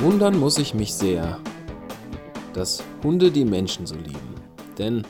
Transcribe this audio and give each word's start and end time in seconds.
Wundern 0.00 0.38
muss 0.38 0.58
ich 0.58 0.74
mich 0.74 0.94
sehr, 0.94 1.40
dass 2.54 2.84
Hunde 3.02 3.32
die 3.32 3.44
Menschen 3.44 3.84
so 3.84 3.96
lieben. 3.96 4.36
Denn 4.78 5.04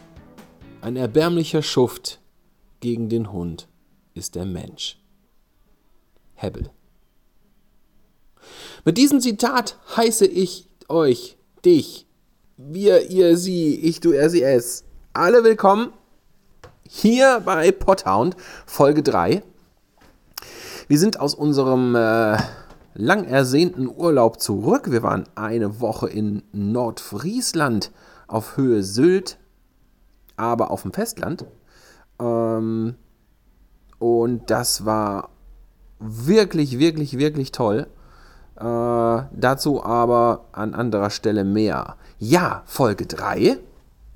ein 0.80 0.96
erbärmlicher 0.96 1.62
Schuft 1.62 2.20
gegen 2.80 3.10
den 3.10 3.30
Hund 3.30 3.68
ist 4.14 4.34
der 4.34 4.46
Mensch. 4.46 4.98
Hebbel. 6.36 6.70
Mit 8.86 8.96
diesem 8.96 9.20
Zitat 9.20 9.78
heiße 9.94 10.24
ich 10.24 10.70
euch, 10.88 11.36
dich, 11.66 12.06
wir, 12.56 13.10
ihr, 13.10 13.36
sie, 13.36 13.74
ich, 13.74 14.00
du, 14.00 14.12
er, 14.12 14.30
sie, 14.30 14.42
es, 14.42 14.84
alle 15.12 15.44
willkommen 15.44 15.92
hier 16.88 17.42
bei 17.44 17.72
Pothound, 17.72 18.36
Folge 18.64 19.02
3. 19.02 19.42
Wir 20.86 20.98
sind 20.98 21.20
aus 21.20 21.34
unserem 21.34 21.94
äh, 21.94 22.38
lang 22.98 23.24
ersehnten 23.24 23.88
Urlaub 23.88 24.40
zurück. 24.40 24.90
Wir 24.90 25.02
waren 25.02 25.24
eine 25.36 25.80
Woche 25.80 26.08
in 26.08 26.42
Nordfriesland 26.52 27.92
auf 28.26 28.56
Höhe 28.56 28.82
Sylt, 28.82 29.38
aber 30.36 30.70
auf 30.72 30.82
dem 30.82 30.92
Festland. 30.92 31.46
Ähm, 32.20 32.96
und 34.00 34.50
das 34.50 34.84
war 34.84 35.30
wirklich, 36.00 36.80
wirklich, 36.80 37.18
wirklich 37.18 37.52
toll. 37.52 37.86
Äh, 38.56 38.62
dazu 38.62 39.82
aber 39.84 40.46
an 40.50 40.74
anderer 40.74 41.10
Stelle 41.10 41.44
mehr. 41.44 41.96
Ja, 42.18 42.62
Folge 42.66 43.06
3. 43.06 43.58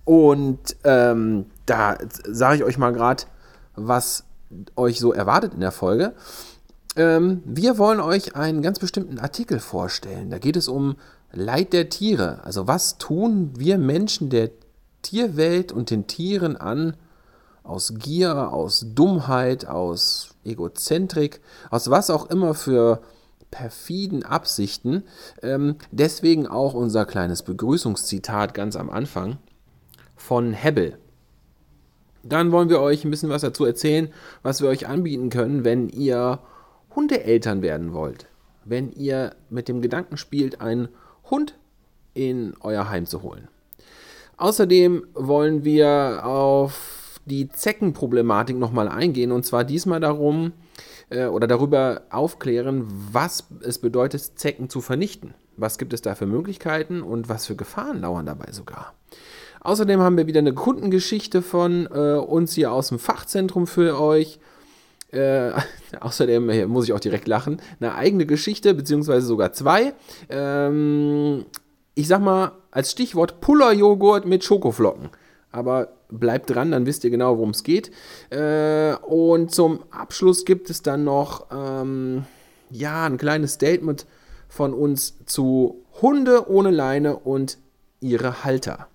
Und 0.05 0.77
ähm, 0.83 1.47
da 1.67 1.99
sage 2.29 2.57
ich 2.57 2.65
euch 2.65 2.79
mal 2.79 2.93
gerade, 2.93 3.23
was 3.77 4.25
euch 4.75 4.99
so 4.99 5.13
erwartet 5.13 5.55
in 5.55 5.61
der 5.61 5.71
Folge. 5.71 6.15
Ähm, 6.97 7.43
wir 7.45 7.79
wollen 7.79 8.01
euch 8.01 8.37
einen 8.37 8.63
ganz 8.63 8.79
bestimmten 8.79 9.19
Artikel 9.19 9.61
vorstellen. 9.61 10.31
Da 10.31 10.39
geht 10.39 10.57
es 10.57 10.69
um 10.69 10.97
Leid 11.33 11.73
der 11.73 11.89
Tiere. 11.89 12.45
Also 12.45 12.67
was 12.67 12.99
tun 12.99 13.53
wir 13.57 13.79
Menschen 13.79 14.29
der 14.29 14.51
Tierwelt 15.01 15.73
und 15.73 15.91
den 15.91 16.07
Tieren 16.07 16.57
an 16.57 16.97
aus 17.63 17.95
Gier, 17.97 18.53
aus 18.53 18.87
Dummheit, 18.95 19.67
aus 19.67 20.35
Egozentrik, 20.45 21.41
aus 21.71 21.91
was 21.91 22.11
auch 22.11 22.29
immer 22.29 22.55
für 22.55 23.01
perfiden 23.51 24.25
Absichten. 24.25 25.05
Ähm, 25.43 25.77
deswegen 25.91 26.47
auch 26.47 26.75
unser 26.75 27.05
kleines 27.05 27.43
Begrüßungszitat 27.43 28.55
ganz 28.55 28.77
am 28.77 28.91
Anfang 28.91 29.39
von 30.17 30.53
Hebbel. 30.53 30.99
Dann 32.25 32.53
wollen 32.53 32.69
wir 32.69 32.81
euch 32.81 33.05
ein 33.05 33.11
bisschen 33.11 33.31
was 33.31 33.43
dazu 33.43 33.65
erzählen, 33.65 34.09
was 34.43 34.61
wir 34.61 34.69
euch 34.69 34.87
anbieten 34.87 35.29
können, 35.29 35.65
wenn 35.65 35.89
ihr 35.89 36.39
Hundeeltern 36.95 37.63
werden 37.63 37.93
wollt. 37.93 38.27
Wenn 38.65 38.93
ihr 38.93 39.35
mit 39.51 39.69
dem 39.69 39.83
Gedanken 39.83 40.17
spielt, 40.17 40.61
einen 40.61 40.89
Hund 41.31 41.59
in 42.15 42.55
euer 42.61 42.89
Heim 42.89 43.07
zu 43.07 43.23
holen. 43.23 43.49
Außerdem 44.37 45.07
wollen 45.15 45.65
wir 45.65 46.23
auf 46.25 47.21
die 47.25 47.49
Zeckenproblematik 47.49 48.57
nochmal 48.57 48.89
eingehen 48.89 49.33
und 49.33 49.45
zwar 49.45 49.65
diesmal 49.65 50.01
darum 50.01 50.53
äh, 51.11 51.27
oder 51.27 51.47
darüber 51.47 52.03
aufklären, 52.11 52.87
was 53.13 53.45
es 53.63 53.79
bedeutet, 53.79 54.39
Zecken 54.39 54.69
zu 54.69 54.81
vernichten. 54.81 55.35
Was 55.57 55.79
gibt 55.79 55.93
es 55.93 56.03
da 56.03 56.15
für 56.15 56.27
Möglichkeiten 56.27 57.03
und 57.03 57.29
was 57.29 57.47
für 57.47 57.57
Gefahren 57.57 58.01
lauern 58.01 58.27
dabei 58.27 58.51
sogar. 58.53 58.95
Außerdem 59.61 60.01
haben 60.01 60.17
wir 60.17 60.27
wieder 60.27 60.41
eine 60.41 60.55
Kundengeschichte 60.55 61.43
von 61.43 61.87
äh, 61.87 62.15
uns 62.15 62.55
hier 62.55 62.73
aus 62.73 62.89
dem 62.89 62.99
Fachzentrum 62.99 63.67
für 63.67 64.01
euch. 64.01 64.41
Äh, 65.13 65.53
außerdem 66.01 66.69
muss 66.69 66.85
ich 66.85 66.93
auch 66.93 67.01
direkt 67.01 67.29
lachen. 67.29 67.61
Eine 67.81 67.95
eigene 67.95 68.27
Geschichte, 68.27 68.75
beziehungsweise 68.75 69.27
sogar 69.27 69.53
zwei. 69.53 69.95
Ähm, 70.29 71.47
ich 71.95 72.09
sag 72.09 72.21
mal 72.21 72.53
als 72.71 72.91
Stichwort 72.91 73.41
Pullerjoghurt 73.41 74.27
mit 74.27 74.45
Schokoflocken. 74.45 75.11
Aber 75.51 75.93
bleibt 76.09 76.51
dran, 76.51 76.71
dann 76.71 76.87
wisst 76.87 77.05
ihr 77.05 77.11
genau, 77.11 77.37
worum 77.37 77.51
es 77.51 77.63
geht. 77.63 77.91
Äh, 78.31 78.95
und 78.97 79.55
zum 79.55 79.81
Abschluss 79.91 80.45
gibt 80.45 80.71
es 80.71 80.83
dann 80.83 81.05
noch 81.05 81.47
ähm, 81.53 82.25
ja, 82.71 83.05
ein 83.05 83.19
kleines 83.19 83.55
Statement 83.55 84.07
von 84.49 84.73
uns 84.73 85.19
zu 85.27 85.85
Hunde 86.01 86.49
ohne 86.51 86.71
Leine 86.71 87.17
und 87.17 87.59
ihre 88.01 88.45
Halter. 88.45 88.89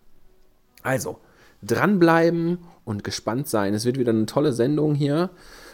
Also, 0.82 1.18
dranbleiben 1.64 2.60
und 2.86 3.04
gespannt 3.04 3.48
sein. 3.48 3.74
Es 3.74 3.86
wird 3.86 4.00
wieder 4.00 4.12
eine 4.12 4.26
tolle 4.26 4.54
Sendung 4.54 4.96
hier. 4.96 5.30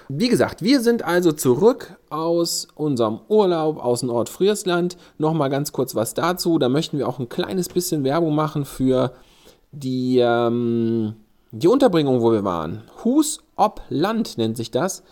Wie 0.09 0.28
gesagt, 0.28 0.62
wir 0.62 0.81
sind 0.81 1.03
also 1.03 1.31
zurück 1.31 1.97
aus 2.09 2.68
unserem 2.75 3.22
Urlaub 3.30 3.78
aus 3.78 4.03
Nordfriesland. 4.03 4.97
Nochmal 5.18 5.50
ganz 5.50 5.72
kurz 5.72 5.96
was 5.96 6.14
dazu. 6.14 6.59
Da 6.59 6.69
möchten 6.69 6.97
wir 6.97 7.08
auch 7.08 7.19
ein 7.19 7.30
kleines 7.30 7.69
bisschen 7.69 8.03
Werbung 8.03 8.36
machen 8.36 8.66
für 8.66 9.13
die, 9.72 10.19
ähm, 10.19 11.16
die 11.52 11.68
Unterbringung, 11.68 12.22
wo 12.22 12.31
wir 12.31 12.44
waren. 12.44 12.84
Hus 13.03 13.40
ob 13.56 13.81
Land 13.90 14.38
nennt 14.38 14.58
sich 14.58 14.72
das. 14.72 15.03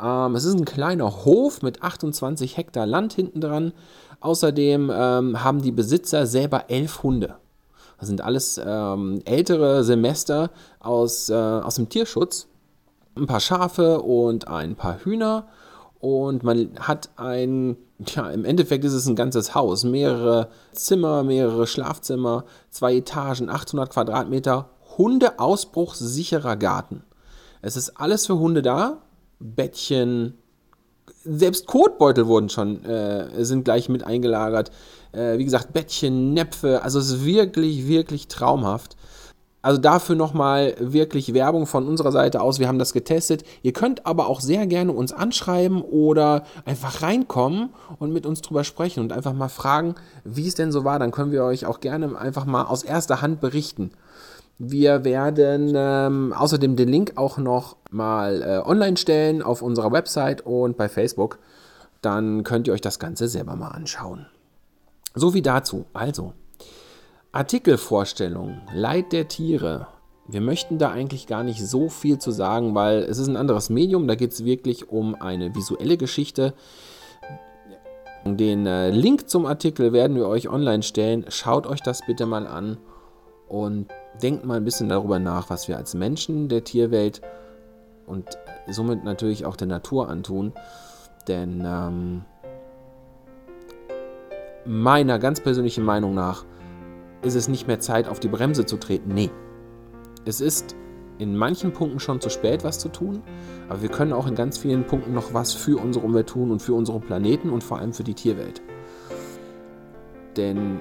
Ähm, 0.00 0.34
es 0.34 0.44
ist 0.44 0.54
ein 0.54 0.64
kleiner 0.64 1.24
Hof 1.24 1.62
mit 1.62 1.82
28 1.82 2.56
Hektar 2.56 2.86
Land 2.86 3.12
hinten 3.12 3.40
dran. 3.40 3.72
Außerdem 4.20 4.90
ähm, 4.94 5.44
haben 5.44 5.62
die 5.62 5.72
Besitzer 5.72 6.26
selber 6.26 6.64
elf 6.68 7.02
Hunde. 7.02 7.36
Das 7.98 8.08
sind 8.08 8.20
alles 8.20 8.60
ähm, 8.64 9.20
ältere 9.24 9.82
Semester 9.84 10.50
aus, 10.78 11.28
äh, 11.30 11.34
aus 11.34 11.76
dem 11.76 11.88
Tierschutz. 11.88 12.46
Ein 13.18 13.26
paar 13.26 13.40
Schafe 13.40 14.00
und 14.00 14.48
ein 14.48 14.76
paar 14.76 15.04
Hühner. 15.04 15.48
Und 16.00 16.44
man 16.44 16.70
hat 16.78 17.10
ein, 17.16 17.76
ja, 18.06 18.30
im 18.30 18.44
Endeffekt 18.44 18.84
ist 18.84 18.92
es 18.92 19.06
ein 19.06 19.16
ganzes 19.16 19.54
Haus. 19.54 19.82
Mehrere 19.84 20.48
Zimmer, 20.72 21.24
mehrere 21.24 21.66
Schlafzimmer, 21.66 22.44
zwei 22.70 22.96
Etagen, 22.96 23.50
800 23.50 23.90
Quadratmeter. 23.90 24.70
Hundeausbruchssicherer 24.96 26.56
Garten. 26.56 27.02
Es 27.62 27.76
ist 27.76 28.00
alles 28.00 28.26
für 28.26 28.38
Hunde 28.38 28.62
da. 28.62 28.98
Bettchen, 29.40 30.34
selbst 31.24 31.66
Kotbeutel 31.66 32.26
wurden 32.26 32.48
schon, 32.48 32.84
äh, 32.84 33.44
sind 33.44 33.64
gleich 33.64 33.88
mit 33.88 34.04
eingelagert. 34.04 34.70
Äh, 35.12 35.38
wie 35.38 35.44
gesagt, 35.44 35.72
Bettchen, 35.72 36.32
Näpfe, 36.34 36.82
also 36.82 36.98
es 36.98 37.10
ist 37.10 37.24
wirklich, 37.24 37.86
wirklich 37.88 38.28
traumhaft. 38.28 38.96
Also 39.60 39.80
dafür 39.80 40.14
nochmal 40.14 40.74
wirklich 40.78 41.34
Werbung 41.34 41.66
von 41.66 41.88
unserer 41.88 42.12
Seite 42.12 42.40
aus. 42.40 42.60
Wir 42.60 42.68
haben 42.68 42.78
das 42.78 42.92
getestet. 42.92 43.44
Ihr 43.62 43.72
könnt 43.72 44.06
aber 44.06 44.28
auch 44.28 44.40
sehr 44.40 44.66
gerne 44.66 44.92
uns 44.92 45.12
anschreiben 45.12 45.82
oder 45.82 46.44
einfach 46.64 47.02
reinkommen 47.02 47.70
und 47.98 48.12
mit 48.12 48.24
uns 48.24 48.40
drüber 48.40 48.62
sprechen 48.62 49.00
und 49.00 49.12
einfach 49.12 49.32
mal 49.32 49.48
fragen, 49.48 49.96
wie 50.24 50.46
es 50.46 50.54
denn 50.54 50.70
so 50.70 50.84
war. 50.84 51.00
Dann 51.00 51.10
können 51.10 51.32
wir 51.32 51.42
euch 51.42 51.66
auch 51.66 51.80
gerne 51.80 52.16
einfach 52.16 52.44
mal 52.44 52.64
aus 52.64 52.84
erster 52.84 53.20
Hand 53.20 53.40
berichten. 53.40 53.90
Wir 54.58 55.04
werden 55.04 55.72
ähm, 55.76 56.32
außerdem 56.36 56.76
den 56.76 56.88
Link 56.88 57.12
auch 57.16 57.38
noch 57.38 57.76
mal 57.90 58.42
äh, 58.42 58.68
online 58.68 58.96
stellen 58.96 59.42
auf 59.42 59.62
unserer 59.62 59.92
Website 59.92 60.40
und 60.46 60.76
bei 60.76 60.88
Facebook. 60.88 61.38
Dann 62.00 62.44
könnt 62.44 62.68
ihr 62.68 62.72
euch 62.72 62.80
das 62.80 62.98
Ganze 62.98 63.28
selber 63.28 63.56
mal 63.56 63.68
anschauen. 63.68 64.26
So 65.14 65.34
wie 65.34 65.42
dazu. 65.42 65.86
Also, 65.92 66.32
Artikelvorstellung, 67.32 68.62
Leid 68.72 69.12
der 69.12 69.28
Tiere. 69.28 69.88
Wir 70.26 70.40
möchten 70.40 70.78
da 70.78 70.90
eigentlich 70.90 71.26
gar 71.26 71.42
nicht 71.42 71.62
so 71.64 71.90
viel 71.90 72.18
zu 72.18 72.30
sagen, 72.30 72.74
weil 72.74 73.00
es 73.00 73.18
ist 73.18 73.28
ein 73.28 73.36
anderes 73.36 73.68
Medium. 73.68 74.08
Da 74.08 74.14
geht 74.14 74.32
es 74.32 74.46
wirklich 74.46 74.88
um 74.88 75.14
eine 75.14 75.54
visuelle 75.54 75.98
Geschichte. 75.98 76.54
Den 78.24 78.66
äh, 78.66 78.90
Link 78.90 79.28
zum 79.28 79.44
Artikel 79.44 79.92
werden 79.92 80.16
wir 80.16 80.26
euch 80.26 80.48
online 80.48 80.82
stellen. 80.82 81.26
Schaut 81.28 81.66
euch 81.66 81.82
das 81.82 82.00
bitte 82.06 82.24
mal 82.24 82.46
an 82.46 82.78
und 83.46 83.88
denkt 84.22 84.46
mal 84.46 84.56
ein 84.56 84.64
bisschen 84.64 84.88
darüber 84.88 85.18
nach, 85.18 85.50
was 85.50 85.68
wir 85.68 85.76
als 85.76 85.94
Menschen 85.94 86.48
der 86.48 86.64
Tierwelt 86.64 87.20
und 88.06 88.26
somit 88.68 89.04
natürlich 89.04 89.44
auch 89.44 89.56
der 89.56 89.68
Natur 89.68 90.08
antun. 90.08 90.54
Denn 91.26 91.62
ähm, 91.66 92.24
meiner 94.64 95.18
ganz 95.18 95.40
persönlichen 95.40 95.84
Meinung 95.84 96.14
nach 96.14 96.44
ist 97.22 97.34
es 97.34 97.48
nicht 97.48 97.66
mehr 97.66 97.80
Zeit, 97.80 98.08
auf 98.08 98.20
die 98.20 98.28
Bremse 98.28 98.64
zu 98.66 98.76
treten. 98.76 99.12
Nee. 99.14 99.30
Es 100.24 100.40
ist 100.40 100.76
in 101.18 101.36
manchen 101.36 101.72
Punkten 101.72 102.00
schon 102.00 102.20
zu 102.20 102.30
spät, 102.30 102.64
was 102.64 102.78
zu 102.78 102.88
tun, 102.88 103.22
aber 103.68 103.82
wir 103.82 103.88
können 103.88 104.12
auch 104.12 104.26
in 104.26 104.34
ganz 104.34 104.58
vielen 104.58 104.84
Punkten 104.84 105.14
noch 105.14 105.34
was 105.34 105.52
für 105.52 105.80
unsere 105.82 106.04
Umwelt 106.04 106.28
tun 106.28 106.50
und 106.50 106.62
für 106.62 106.74
unseren 106.74 107.00
Planeten 107.00 107.50
und 107.50 107.64
vor 107.64 107.78
allem 107.78 107.92
für 107.92 108.04
die 108.04 108.14
Tierwelt. 108.14 108.62
Denn 110.36 110.80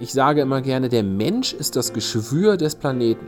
ich 0.00 0.12
sage 0.12 0.40
immer 0.40 0.60
gerne, 0.60 0.88
der 0.88 1.04
Mensch 1.04 1.52
ist 1.52 1.76
das 1.76 1.92
Geschwür 1.92 2.56
des 2.56 2.74
Planeten. 2.74 3.26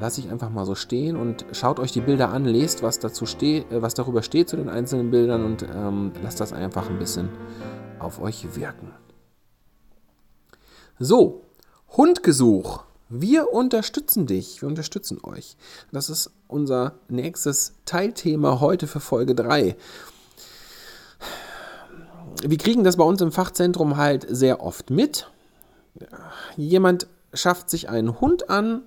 Lass 0.00 0.18
ich 0.18 0.30
einfach 0.30 0.50
mal 0.50 0.66
so 0.66 0.74
stehen 0.74 1.16
und 1.16 1.46
schaut 1.52 1.80
euch 1.80 1.90
die 1.90 2.02
Bilder 2.02 2.28
an, 2.28 2.44
lest, 2.44 2.82
was, 2.82 2.98
dazu 2.98 3.26
steht, 3.26 3.72
äh, 3.72 3.80
was 3.82 3.94
darüber 3.94 4.22
steht 4.22 4.48
zu 4.48 4.56
den 4.56 4.68
einzelnen 4.68 5.10
Bildern 5.10 5.44
und 5.44 5.62
ähm, 5.62 6.12
lasst 6.22 6.38
das 6.38 6.52
einfach 6.52 6.90
ein 6.90 6.98
bisschen 6.98 7.30
auf 7.98 8.20
euch 8.20 8.54
wirken. 8.54 8.92
So, 10.98 11.42
Hundgesuch. 11.94 12.84
Wir 13.10 13.52
unterstützen 13.52 14.26
dich, 14.26 14.62
wir 14.62 14.68
unterstützen 14.68 15.18
euch. 15.22 15.58
Das 15.92 16.08
ist 16.08 16.30
unser 16.48 16.94
nächstes 17.08 17.74
Teilthema 17.84 18.60
heute 18.60 18.86
für 18.86 19.00
Folge 19.00 19.34
3. 19.34 19.76
wir 22.42 22.56
kriegen 22.56 22.82
das 22.82 22.96
bei 22.96 23.04
uns 23.04 23.20
im 23.20 23.30
Fachzentrum 23.30 23.98
halt 23.98 24.26
sehr 24.26 24.62
oft 24.62 24.88
mit. 24.88 25.30
Jemand 26.56 27.08
schafft 27.34 27.68
sich 27.68 27.90
einen 27.90 28.18
Hund 28.18 28.48
an, 28.48 28.80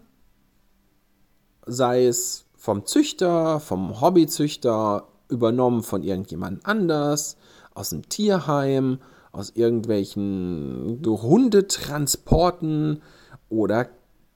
sei 1.68 2.08
es 2.08 2.46
vom 2.58 2.88
Züchter, 2.88 3.60
vom 3.60 4.02
Hobbyzüchter, 4.02 5.08
übernommen 5.28 5.84
von 5.84 6.02
irgendjemand 6.02 6.66
anders, 6.66 7.38
aus 7.76 7.92
dem 7.92 8.10
Tierheim, 8.10 8.98
aus 9.32 9.52
irgendwelchen 9.56 11.02
Hundetransporten 11.06 13.02
oder 13.50 13.90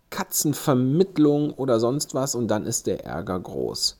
Katzenvermittlung 0.09 1.51
oder 1.53 1.79
sonst 1.79 2.13
was 2.13 2.35
und 2.35 2.47
dann 2.47 2.65
ist 2.65 2.87
der 2.87 3.03
Ärger 3.03 3.39
groß. 3.39 3.97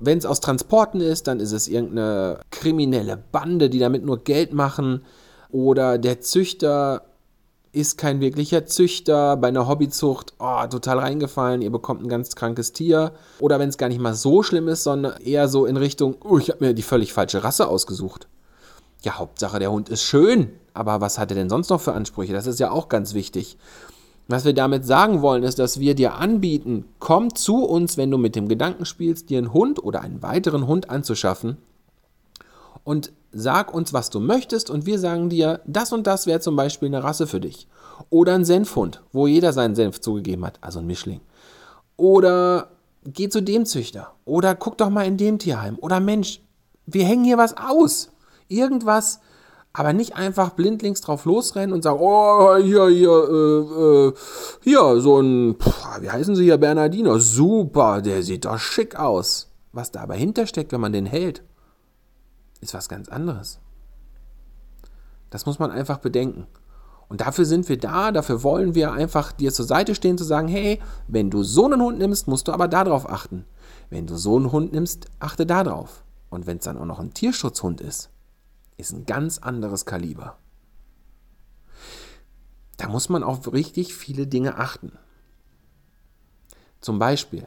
Wenn 0.00 0.18
es 0.18 0.26
aus 0.26 0.40
Transporten 0.40 1.00
ist, 1.00 1.28
dann 1.28 1.38
ist 1.38 1.52
es 1.52 1.68
irgendeine 1.68 2.40
kriminelle 2.50 3.16
Bande, 3.16 3.70
die 3.70 3.78
damit 3.78 4.04
nur 4.04 4.24
Geld 4.24 4.52
machen 4.52 5.02
oder 5.50 5.98
der 5.98 6.20
Züchter 6.20 7.02
ist 7.72 7.96
kein 7.96 8.20
wirklicher 8.20 8.66
Züchter, 8.66 9.36
bei 9.36 9.48
einer 9.48 9.66
Hobbyzucht, 9.66 10.34
oh, 10.38 10.66
total 10.68 10.98
reingefallen, 10.98 11.62
ihr 11.62 11.72
bekommt 11.72 12.02
ein 12.02 12.08
ganz 12.08 12.34
krankes 12.36 12.72
Tier. 12.72 13.12
Oder 13.40 13.58
wenn 13.58 13.70
es 13.70 13.78
gar 13.78 13.88
nicht 13.88 14.00
mal 14.00 14.14
so 14.14 14.42
schlimm 14.42 14.68
ist, 14.68 14.84
sondern 14.84 15.20
eher 15.22 15.48
so 15.48 15.64
in 15.64 15.78
Richtung, 15.78 16.16
oh, 16.22 16.36
ich 16.36 16.50
habe 16.50 16.64
mir 16.64 16.74
die 16.74 16.82
völlig 16.82 17.14
falsche 17.14 17.42
Rasse 17.44 17.66
ausgesucht. 17.66 18.28
Ja, 19.02 19.18
Hauptsache, 19.18 19.58
der 19.58 19.70
Hund 19.70 19.88
ist 19.88 20.02
schön, 20.02 20.52
aber 20.74 21.00
was 21.00 21.18
hat 21.18 21.30
er 21.30 21.34
denn 21.34 21.50
sonst 21.50 21.70
noch 21.70 21.80
für 21.80 21.92
Ansprüche? 21.92 22.32
Das 22.32 22.46
ist 22.46 22.60
ja 22.60 22.70
auch 22.70 22.88
ganz 22.88 23.14
wichtig. 23.14 23.58
Was 24.28 24.44
wir 24.44 24.54
damit 24.54 24.86
sagen 24.86 25.20
wollen, 25.20 25.42
ist, 25.42 25.58
dass 25.58 25.80
wir 25.80 25.94
dir 25.94 26.14
anbieten, 26.14 26.84
komm 27.00 27.34
zu 27.34 27.64
uns, 27.64 27.96
wenn 27.96 28.10
du 28.10 28.18
mit 28.18 28.36
dem 28.36 28.48
Gedanken 28.48 28.86
spielst, 28.86 29.28
dir 29.28 29.38
einen 29.38 29.52
Hund 29.52 29.82
oder 29.82 30.00
einen 30.00 30.22
weiteren 30.22 30.66
Hund 30.68 30.88
anzuschaffen 30.88 31.56
und 32.84 33.12
sag 33.32 33.74
uns, 33.74 33.92
was 33.92 34.10
du 34.10 34.20
möchtest 34.20 34.70
und 34.70 34.86
wir 34.86 34.98
sagen 34.98 35.28
dir, 35.28 35.60
das 35.66 35.92
und 35.92 36.06
das 36.06 36.26
wäre 36.26 36.40
zum 36.40 36.54
Beispiel 36.54 36.88
eine 36.88 37.02
Rasse 37.02 37.26
für 37.26 37.40
dich. 37.40 37.66
Oder 38.10 38.34
ein 38.34 38.44
Senfhund, 38.44 39.02
wo 39.12 39.26
jeder 39.26 39.52
seinen 39.52 39.74
Senf 39.74 40.00
zugegeben 40.00 40.44
hat, 40.44 40.58
also 40.60 40.78
ein 40.78 40.86
Mischling. 40.86 41.20
Oder 41.96 42.70
geh 43.04 43.28
zu 43.28 43.42
dem 43.42 43.66
Züchter. 43.66 44.12
Oder 44.24 44.54
guck 44.54 44.78
doch 44.78 44.90
mal 44.90 45.06
in 45.06 45.16
dem 45.16 45.38
Tierheim. 45.38 45.78
Oder 45.80 46.00
Mensch, 46.00 46.40
wir 46.86 47.04
hängen 47.04 47.24
hier 47.24 47.38
was 47.38 47.56
aus. 47.56 48.10
Irgendwas, 48.52 49.20
aber 49.72 49.92
nicht 49.92 50.16
einfach 50.16 50.50
blindlings 50.50 51.00
drauf 51.00 51.24
losrennen 51.24 51.72
und 51.72 51.82
sagen, 51.82 51.98
oh, 52.00 52.56
hier, 52.56 52.88
hier, 52.88 53.10
äh, 53.10 54.08
äh, 54.08 54.12
hier, 54.62 55.00
so 55.00 55.20
ein, 55.20 55.56
wie 56.00 56.10
heißen 56.10 56.36
sie 56.36 56.44
hier, 56.44 56.58
Bernardiner, 56.58 57.18
super, 57.18 58.02
der 58.02 58.22
sieht 58.22 58.44
doch 58.44 58.58
schick 58.58 58.96
aus. 58.96 59.48
Was 59.72 59.90
da 59.90 60.02
aber 60.02 60.14
hintersteckt, 60.14 60.72
wenn 60.72 60.82
man 60.82 60.92
den 60.92 61.06
hält, 61.06 61.42
ist 62.60 62.74
was 62.74 62.90
ganz 62.90 63.08
anderes. 63.08 63.58
Das 65.30 65.46
muss 65.46 65.58
man 65.58 65.70
einfach 65.70 65.98
bedenken. 65.98 66.46
Und 67.08 67.22
dafür 67.22 67.46
sind 67.46 67.68
wir 67.68 67.78
da, 67.78 68.12
dafür 68.12 68.42
wollen 68.42 68.74
wir 68.74 68.92
einfach 68.92 69.32
dir 69.32 69.52
zur 69.52 69.66
Seite 69.66 69.94
stehen, 69.94 70.18
zu 70.18 70.24
sagen, 70.24 70.48
hey, 70.48 70.78
wenn 71.08 71.30
du 71.30 71.42
so 71.42 71.64
einen 71.64 71.80
Hund 71.80 71.98
nimmst, 71.98 72.28
musst 72.28 72.48
du 72.48 72.52
aber 72.52 72.68
darauf 72.68 73.08
achten. 73.08 73.46
Wenn 73.90 74.06
du 74.06 74.16
so 74.16 74.36
einen 74.36 74.52
Hund 74.52 74.72
nimmst, 74.72 75.06
achte 75.18 75.46
darauf. 75.46 76.04
Und 76.30 76.46
wenn 76.46 76.58
es 76.58 76.64
dann 76.64 76.78
auch 76.78 76.86
noch 76.86 77.00
ein 77.00 77.12
Tierschutzhund 77.12 77.80
ist, 77.80 78.08
ist 78.76 78.92
ein 78.92 79.06
ganz 79.06 79.38
anderes 79.38 79.84
Kaliber. 79.86 80.38
Da 82.76 82.88
muss 82.88 83.08
man 83.08 83.22
auf 83.22 83.52
richtig 83.52 83.94
viele 83.94 84.26
Dinge 84.26 84.56
achten. 84.56 84.98
Zum 86.80 86.98
Beispiel, 86.98 87.46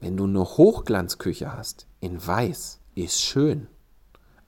wenn 0.00 0.16
du 0.16 0.24
eine 0.24 0.42
Hochglanzküche 0.42 1.56
hast, 1.56 1.86
in 2.00 2.24
weiß, 2.26 2.80
ist 2.96 3.20
schön. 3.20 3.68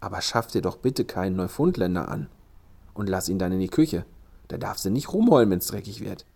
Aber 0.01 0.21
schaff 0.21 0.49
dir 0.49 0.63
doch 0.63 0.79
bitte 0.79 1.05
keinen 1.05 1.37
Neufundländer 1.37 2.09
an 2.09 2.29
und 2.93 3.09
lass 3.09 3.29
ihn 3.29 3.39
dann 3.39 3.53
in 3.53 3.61
die 3.61 3.69
Küche. 3.69 4.05
Da 4.49 4.59
darfst 4.59 4.85
du 4.85 4.91
nicht 4.91 5.13
rumheulen, 5.13 5.51
wenn 5.51 5.61
es 5.61 5.69
dreckig 5.69 6.01
wird. 6.01 6.27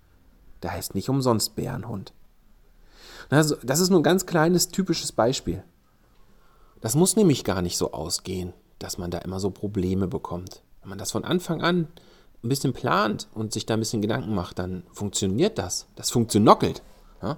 Der 0.63 0.73
heißt 0.73 0.95
nicht 0.95 1.09
umsonst 1.09 1.57
Bärenhund. 1.57 2.13
Also, 3.29 3.57
das 3.63 3.81
ist 3.81 3.91
nur 3.91 4.01
ein 4.01 4.05
ganz 4.05 4.25
kleines, 4.25 4.69
typisches 4.69 5.13
Beispiel. 5.13 5.63
Das 6.81 6.95
muss 6.95 7.17
nämlich 7.17 7.45
gar 7.45 7.61
nicht 7.61 7.77
so 7.77 7.93
ausgehen, 7.93 8.55
dass 8.79 8.99
man 8.99 9.11
da 9.11 9.19
immer 9.19 9.41
so 9.41 9.51
Probleme 9.51 10.09
bekommt. 10.09 10.63
Wenn 10.81 10.91
man 10.91 10.99
das 10.99 11.13
von 11.13 11.25
Anfang 11.25 11.63
an 11.63 11.89
ein 12.43 12.49
bisschen 12.49 12.73
plant 12.73 13.29
und 13.35 13.53
sich 13.53 13.67
da 13.67 13.75
ein 13.75 13.81
bisschen 13.81 14.03
Gedanken 14.03 14.35
macht, 14.35 14.59
dann 14.59 14.85
funktioniert 14.93 15.59
das. 15.59 15.89
Das 15.97 16.11
funktioniert. 16.11 16.83
Ja? 17.23 17.37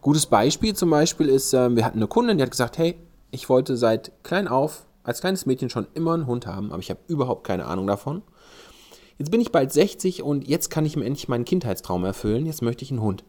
Gutes 0.00 0.26
Beispiel 0.26 0.74
zum 0.74 0.90
Beispiel 0.90 1.28
ist, 1.28 1.54
äh, 1.54 1.74
wir 1.74 1.84
hatten 1.84 1.98
eine 1.98 2.08
Kundin, 2.08 2.38
die 2.38 2.42
hat 2.42 2.50
gesagt, 2.50 2.78
hey, 2.78 2.96
ich 3.30 3.48
wollte 3.48 3.76
seit 3.76 4.12
klein 4.22 4.48
auf 4.48 4.86
als 5.04 5.20
kleines 5.20 5.46
Mädchen 5.46 5.70
schon 5.70 5.86
immer 5.94 6.14
einen 6.14 6.26
Hund 6.26 6.46
haben, 6.46 6.72
aber 6.72 6.80
ich 6.80 6.90
habe 6.90 7.00
überhaupt 7.06 7.46
keine 7.46 7.66
Ahnung 7.66 7.86
davon. 7.86 8.22
Jetzt 9.18 9.30
bin 9.30 9.40
ich 9.40 9.52
bald 9.52 9.72
60 9.72 10.22
und 10.22 10.48
jetzt 10.48 10.70
kann 10.70 10.86
ich 10.86 10.96
mir 10.96 11.04
endlich 11.04 11.28
meinen 11.28 11.44
Kindheitstraum 11.44 12.04
erfüllen. 12.04 12.46
Jetzt 12.46 12.62
möchte 12.62 12.84
ich 12.84 12.90
einen 12.90 13.02
Hund. 13.02 13.24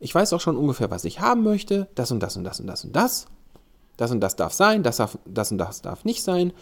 Ich 0.00 0.14
weiß 0.14 0.32
auch 0.32 0.40
schon 0.40 0.56
ungefähr, 0.56 0.90
was 0.90 1.04
ich 1.04 1.20
haben 1.20 1.42
möchte. 1.44 1.88
Das 1.94 2.10
und 2.10 2.20
das 2.20 2.36
und 2.36 2.44
das 2.44 2.60
und 2.60 2.66
das 2.66 2.84
und 2.84 2.96
das. 2.96 3.26
Das 3.96 4.10
und 4.10 4.20
das 4.20 4.36
darf 4.36 4.52
sein, 4.52 4.82
das, 4.82 4.98
darf, 4.98 5.18
das 5.24 5.52
und 5.52 5.58
das 5.58 5.82
darf 5.82 6.04
nicht 6.04 6.22
sein. 6.22 6.52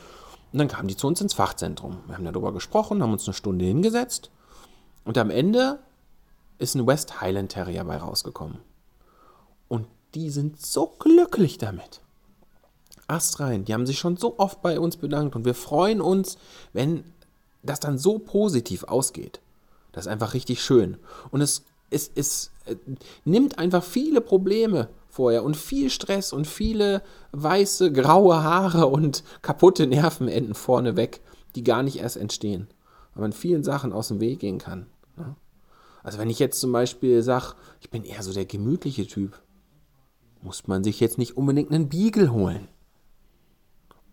Und 0.53 0.59
dann 0.59 0.69
kamen 0.69 0.89
die 0.89 0.97
zu 0.97 1.07
uns 1.07 1.21
ins 1.21 1.35
Fachzentrum. 1.35 1.99
Wir 2.07 2.17
haben 2.17 2.25
darüber 2.25 2.53
gesprochen, 2.53 3.03
haben 3.03 3.13
uns 3.13 3.27
eine 3.27 3.35
Stunde 3.35 3.65
hingesetzt. 3.65 4.31
Und 5.05 5.19
am 5.19 5.31
Ende 5.31 5.81
ist 6.59 6.75
ein 6.77 6.87
West 6.87 7.21
Highland 7.21 7.51
Terrier 7.53 7.85
bei 7.85 7.97
rausgekommen. 7.97 8.59
Und 9.69 9.87
die 10.15 10.31
sind 10.31 10.61
so 10.61 10.87
glücklich 10.99 11.59
damit 11.59 12.01
astrein. 13.07 13.65
Die 13.65 13.75
haben 13.75 13.87
sich 13.87 13.99
schon 13.99 14.17
so 14.17 14.39
oft 14.39 14.63
bei 14.63 14.79
uns 14.81 14.97
bedankt 14.97 15.37
und 15.37 15.45
wir 15.45 15.55
freuen 15.55 16.01
uns, 16.01 16.39
wenn 16.73 17.05
das 17.63 17.81
dann 17.81 17.99
so 17.99 18.19
positiv 18.19 18.85
ausgeht. 18.85 19.41
Das 19.93 20.07
ist 20.07 20.13
einfach 20.13 20.35
richtig 20.35 20.63
schön. 20.63 20.97
Und 21.31 21.41
es, 21.41 21.65
es, 21.91 22.11
es 22.15 22.51
äh, 22.67 22.77
nimmt 23.25 23.59
einfach 23.59 23.83
viele 23.83 24.21
Probleme 24.21 24.89
vorher 25.15 25.45
und 25.45 25.57
viel 25.57 25.91
Stress 25.91 26.33
und 26.33 26.45
viele 26.45 27.01
weiße, 27.31 27.93
graue 27.93 28.43
Haare 28.43 28.87
und 28.89 29.23
kaputte 29.43 29.87
Nervenenden 29.87 30.55
vorne 30.55 30.97
weg, 30.97 31.21
die 31.55 31.63
gar 31.63 31.85
nicht 31.85 32.01
erst 32.01 32.17
entstehen. 32.17 32.67
Weil 33.15 33.23
man 33.23 33.33
vielen 33.33 33.63
Sachen 33.63 33.93
aus 33.93 34.09
dem 34.09 34.19
Weg 34.19 34.41
gehen 34.41 34.59
kann. 34.59 34.87
Ne? 35.17 35.37
Also 36.03 36.19
wenn 36.19 36.31
ich 36.31 36.41
jetzt 36.41 36.59
zum 36.59 36.73
Beispiel 36.73 37.23
sage, 37.23 37.55
ich 37.81 37.91
bin 37.91 38.03
eher 38.03 38.25
so 38.25 38.33
der 38.33 38.45
gemütliche 38.45 39.07
Typ, 39.07 39.41
muss 40.43 40.67
man 40.67 40.83
sich 40.83 40.99
jetzt 40.99 41.17
nicht 41.17 41.37
unbedingt 41.37 41.71
einen 41.71 41.89
Beagle 41.89 42.33
holen. 42.33 42.67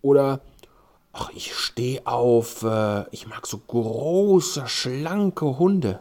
Oder, 0.02 0.40
ach, 1.12 1.30
ich 1.34 1.52
stehe 1.52 2.06
auf, 2.06 2.62
äh, 2.62 3.08
ich 3.10 3.26
mag 3.26 3.48
so 3.48 3.58
große, 3.58 4.68
schlanke 4.68 5.58
Hunde. 5.58 5.98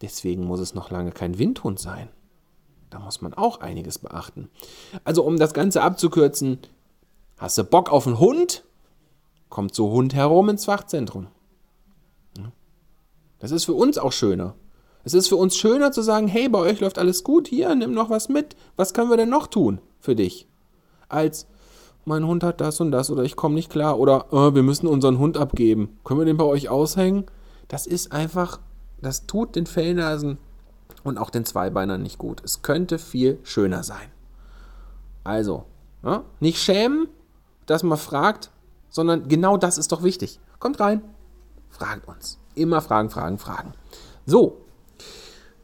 Deswegen 0.00 0.44
muss 0.44 0.60
es 0.60 0.74
noch 0.74 0.90
lange 0.90 1.12
kein 1.12 1.38
Windhund 1.38 1.78
sein. 1.78 2.08
Muss 3.04 3.20
man 3.20 3.34
auch 3.34 3.60
einiges 3.60 3.98
beachten. 3.98 4.48
Also, 5.04 5.22
um 5.24 5.38
das 5.38 5.52
Ganze 5.52 5.82
abzukürzen, 5.82 6.58
hast 7.36 7.58
du 7.58 7.64
Bock 7.64 7.92
auf 7.92 8.06
einen 8.06 8.18
Hund? 8.18 8.64
Kommt 9.50 9.74
so 9.74 9.90
Hund 9.90 10.14
herum 10.14 10.48
ins 10.48 10.64
Fachzentrum. 10.64 11.28
Das 13.38 13.50
ist 13.50 13.66
für 13.66 13.74
uns 13.74 13.98
auch 13.98 14.12
schöner. 14.12 14.54
Es 15.04 15.12
ist 15.12 15.28
für 15.28 15.36
uns 15.36 15.54
schöner 15.54 15.92
zu 15.92 16.00
sagen, 16.00 16.28
hey, 16.28 16.48
bei 16.48 16.58
euch 16.60 16.80
läuft 16.80 16.98
alles 16.98 17.24
gut, 17.24 17.46
hier, 17.46 17.74
nimm 17.74 17.92
noch 17.92 18.08
was 18.08 18.30
mit. 18.30 18.56
Was 18.76 18.94
können 18.94 19.10
wir 19.10 19.18
denn 19.18 19.28
noch 19.28 19.48
tun 19.48 19.82
für 20.00 20.16
dich? 20.16 20.48
Als, 21.10 21.46
mein 22.06 22.26
Hund 22.26 22.42
hat 22.42 22.62
das 22.62 22.80
und 22.80 22.90
das 22.90 23.10
oder 23.10 23.22
ich 23.22 23.36
komme 23.36 23.54
nicht 23.54 23.70
klar 23.70 23.98
oder 23.98 24.28
äh, 24.32 24.54
wir 24.54 24.62
müssen 24.62 24.86
unseren 24.86 25.18
Hund 25.18 25.36
abgeben. 25.36 25.98
Können 26.04 26.20
wir 26.20 26.24
den 26.24 26.38
bei 26.38 26.44
euch 26.44 26.70
aushängen? 26.70 27.26
Das 27.68 27.86
ist 27.86 28.12
einfach, 28.12 28.60
das 29.02 29.26
tut 29.26 29.56
den 29.56 29.66
Fellnasen 29.66 30.38
und 31.04 31.18
auch 31.18 31.30
den 31.30 31.44
Zweibeinern 31.44 32.02
nicht 32.02 32.18
gut. 32.18 32.42
Es 32.44 32.62
könnte 32.62 32.98
viel 32.98 33.38
schöner 33.44 33.84
sein. 33.84 34.08
Also, 35.22 35.66
ja, 36.02 36.24
nicht 36.40 36.58
schämen, 36.58 37.08
dass 37.66 37.82
man 37.82 37.98
fragt, 37.98 38.50
sondern 38.90 39.28
genau 39.28 39.56
das 39.56 39.78
ist 39.78 39.92
doch 39.92 40.02
wichtig. 40.02 40.40
Kommt 40.58 40.80
rein, 40.80 41.02
fragt 41.70 42.08
uns. 42.08 42.38
Immer 42.54 42.80
fragen, 42.80 43.10
fragen, 43.10 43.38
fragen. 43.38 43.72
So, 44.26 44.64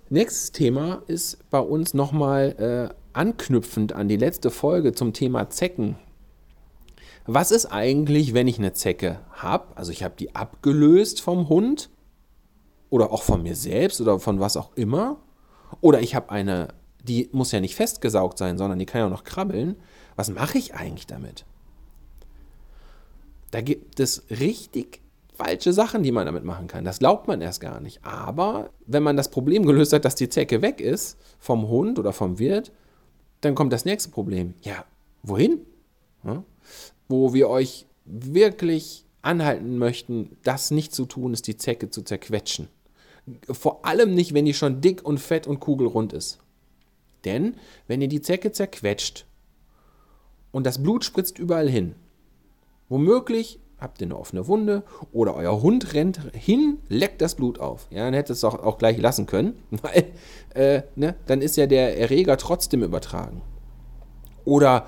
nächstes 0.09 0.53
Thema 0.53 1.03
ist 1.09 1.51
bei 1.51 1.61
uns 1.61 1.95
nochmal 1.95 2.91
äh, 2.93 2.95
anknüpfend 3.13 3.93
an 3.93 4.09
die 4.09 4.17
letzte 4.17 4.51
Folge 4.51 4.93
zum 4.93 5.13
Thema 5.13 5.51
Zecken 5.51 5.97
was 7.27 7.51
ist 7.51 7.67
eigentlich, 7.67 8.35
wenn 8.35 8.49
ich 8.49 8.59
eine 8.59 8.73
Zecke 8.73 9.21
habe? 9.31 9.77
Also 9.77 9.93
ich 9.93 10.03
habe 10.03 10.15
die 10.19 10.35
abgelöst 10.35 11.21
vom 11.21 11.49
Hund 11.49 11.91
oder 12.89 13.13
auch 13.13 13.23
von 13.23 13.43
mir 13.43 13.55
selbst 13.55 14.01
oder 14.01 14.19
von 14.19 14.41
was 14.41 14.57
auch 14.57 14.71
immer. 14.75 15.19
Oder 15.81 16.01
ich 16.01 16.15
habe 16.15 16.31
eine, 16.31 16.69
die 17.05 17.29
muss 17.33 17.53
ja 17.53 17.61
nicht 17.61 17.75
festgesaugt 17.75 18.39
sein, 18.39 18.59
sondern 18.59 18.79
die 18.79 18.87
kann 18.87 19.01
ja 19.01 19.09
noch 19.09 19.25
krabbeln. 19.25 19.77
Was 20.17 20.31
mache 20.31 20.59
ich 20.59 20.75
eigentlich 20.75 21.07
damit? 21.07 21.45
Da 23.51 23.61
gibt 23.61 23.99
es 24.01 24.25
richtig 24.31 25.01
falsche 25.35 25.73
Sachen, 25.73 26.03
die 26.03 26.13
man 26.13 26.27
damit 26.27 26.45
machen 26.45 26.69
kann. 26.69 26.85
Das 26.85 26.99
glaubt 26.99 27.27
man 27.27 27.41
erst 27.41 27.61
gar 27.61 27.81
nicht. 27.81 28.05
Aber 28.05 28.71
wenn 28.87 29.03
man 29.03 29.17
das 29.17 29.31
Problem 29.31 29.65
gelöst 29.65 29.93
hat, 29.93 30.05
dass 30.05 30.15
die 30.15 30.29
Zecke 30.29 30.63
weg 30.63 30.81
ist 30.81 31.17
vom 31.39 31.69
Hund 31.69 31.99
oder 31.99 32.13
vom 32.13 32.39
Wirt, 32.39 32.73
dann 33.41 33.55
kommt 33.55 33.73
das 33.73 33.85
nächste 33.85 34.11
Problem. 34.11 34.55
Ja, 34.63 34.85
wohin? 35.23 35.61
Ja? 36.25 36.45
wo 37.11 37.35
wir 37.35 37.49
euch 37.49 37.87
wirklich 38.05 39.05
anhalten 39.21 39.77
möchten, 39.77 40.37
das 40.45 40.71
nicht 40.71 40.95
zu 40.95 41.05
tun, 41.05 41.35
ist 41.35 41.47
die 41.47 41.57
Zecke 41.57 41.91
zu 41.91 42.03
zerquetschen. 42.03 42.69
Vor 43.51 43.85
allem 43.85 44.15
nicht, 44.15 44.35
wenn 44.35 44.45
die 44.45 44.55
schon 44.55 44.81
dick 44.81 45.05
und 45.05 45.19
fett 45.19 45.47
und 45.47 45.61
kugelrund 45.61 46.13
ist. 46.13 46.39
Denn 47.25 47.57
wenn 47.87 48.01
ihr 48.01 48.09
die 48.09 48.23
Zecke 48.23 48.53
zerquetscht 48.53 49.27
und 50.53 50.65
das 50.65 50.83
Blut 50.83 51.05
spritzt 51.05 51.39
überall 51.39 51.69
hin, 51.69 51.95
womöglich 52.89 53.61
habt 53.79 54.01
ihr 54.01 54.07
eine 54.07 54.19
offene 54.19 54.47
Wunde 54.47 54.83
oder 55.13 55.35
euer 55.35 55.63
Hund 55.63 55.95
rennt 55.95 56.21
hin, 56.35 56.79
leckt 56.89 57.23
das 57.23 57.35
Blut 57.35 57.59
auf. 57.59 57.87
Ja, 57.91 58.05
dann 58.05 58.15
hätte 58.15 58.33
es 58.33 58.45
auch, 58.45 58.63
auch 58.63 58.79
gleich 58.79 58.99
lassen 58.99 59.27
können, 59.27 59.55
weil 59.71 60.13
äh, 60.55 60.83
ne, 60.97 61.17
dann 61.27 61.41
ist 61.43 61.57
ja 61.57 61.67
der 61.67 61.99
Erreger 61.99 62.37
trotzdem 62.37 62.83
übertragen. 62.83 63.43
Oder 64.45 64.87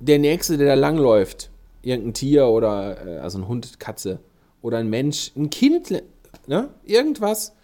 der 0.00 0.18
Nächste, 0.18 0.58
der 0.58 0.66
da 0.68 0.74
langläuft, 0.74 1.50
irgendein 1.82 2.14
Tier 2.14 2.46
oder 2.46 3.06
äh, 3.06 3.18
also 3.18 3.38
ein 3.38 3.48
Hund, 3.48 3.78
Katze 3.80 4.20
oder 4.62 4.78
ein 4.78 4.88
Mensch, 4.88 5.32
ein 5.36 5.50
Kind, 5.50 5.90
ne, 6.46 6.70
irgendwas. 6.84 7.55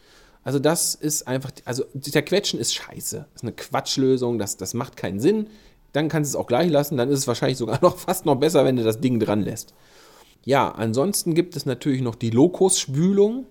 Also 0.45 0.59
das 0.59 0.95
ist 0.95 1.29
einfach, 1.29 1.53
also 1.65 1.85
der 1.95 2.23
Quetschen 2.23 2.59
ist 2.59 2.75
scheiße. 2.75 3.27
Das 3.33 3.43
ist 3.43 3.43
eine 3.43 3.53
Quatschlösung, 3.53 4.39
das, 4.39 4.57
das 4.57 4.75
macht 4.75 4.97
keinen 4.97 5.21
Sinn. 5.21 5.47
Dann 5.93 6.09
kannst 6.09 6.33
du 6.33 6.37
es 6.37 6.41
auch 6.41 6.47
gleich 6.47 6.71
lassen, 6.71 6.97
dann 6.97 7.11
ist 7.11 7.21
es 7.21 7.29
wahrscheinlich 7.29 7.59
sogar 7.59 7.79
noch 7.83 7.97
fast 7.97 8.27
noch 8.27 8.37
besser, 8.37 8.65
wenn 8.65 8.77
du 8.77 8.83
das 8.83 9.01
Ding 9.01 9.21
dran 9.21 9.43
lässt. 9.43 9.75
Ja, 10.45 10.71
ansonsten 10.71 11.35
gibt 11.35 11.55
es 11.55 11.67
natürlich 11.67 12.01
noch 12.01 12.17
die 12.17 12.31
Lokusspülung. 12.31 13.47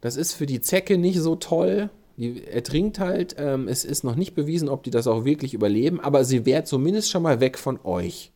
Das 0.00 0.16
ist 0.16 0.32
für 0.32 0.46
die 0.46 0.60
Zecke 0.60 0.98
nicht 0.98 1.20
so 1.20 1.36
toll. 1.36 1.90
Die 2.16 2.44
ertrinkt 2.46 2.98
halt. 2.98 3.36
Ähm, 3.38 3.68
es 3.68 3.84
ist 3.84 4.02
noch 4.02 4.16
nicht 4.16 4.34
bewiesen, 4.34 4.68
ob 4.68 4.82
die 4.82 4.90
das 4.90 5.06
auch 5.06 5.24
wirklich 5.24 5.54
überleben, 5.54 6.00
aber 6.00 6.24
sie 6.24 6.44
wäre 6.46 6.64
zumindest 6.64 7.10
schon 7.10 7.22
mal 7.22 7.40
weg 7.40 7.58
von 7.58 7.78
euch. 7.84 8.32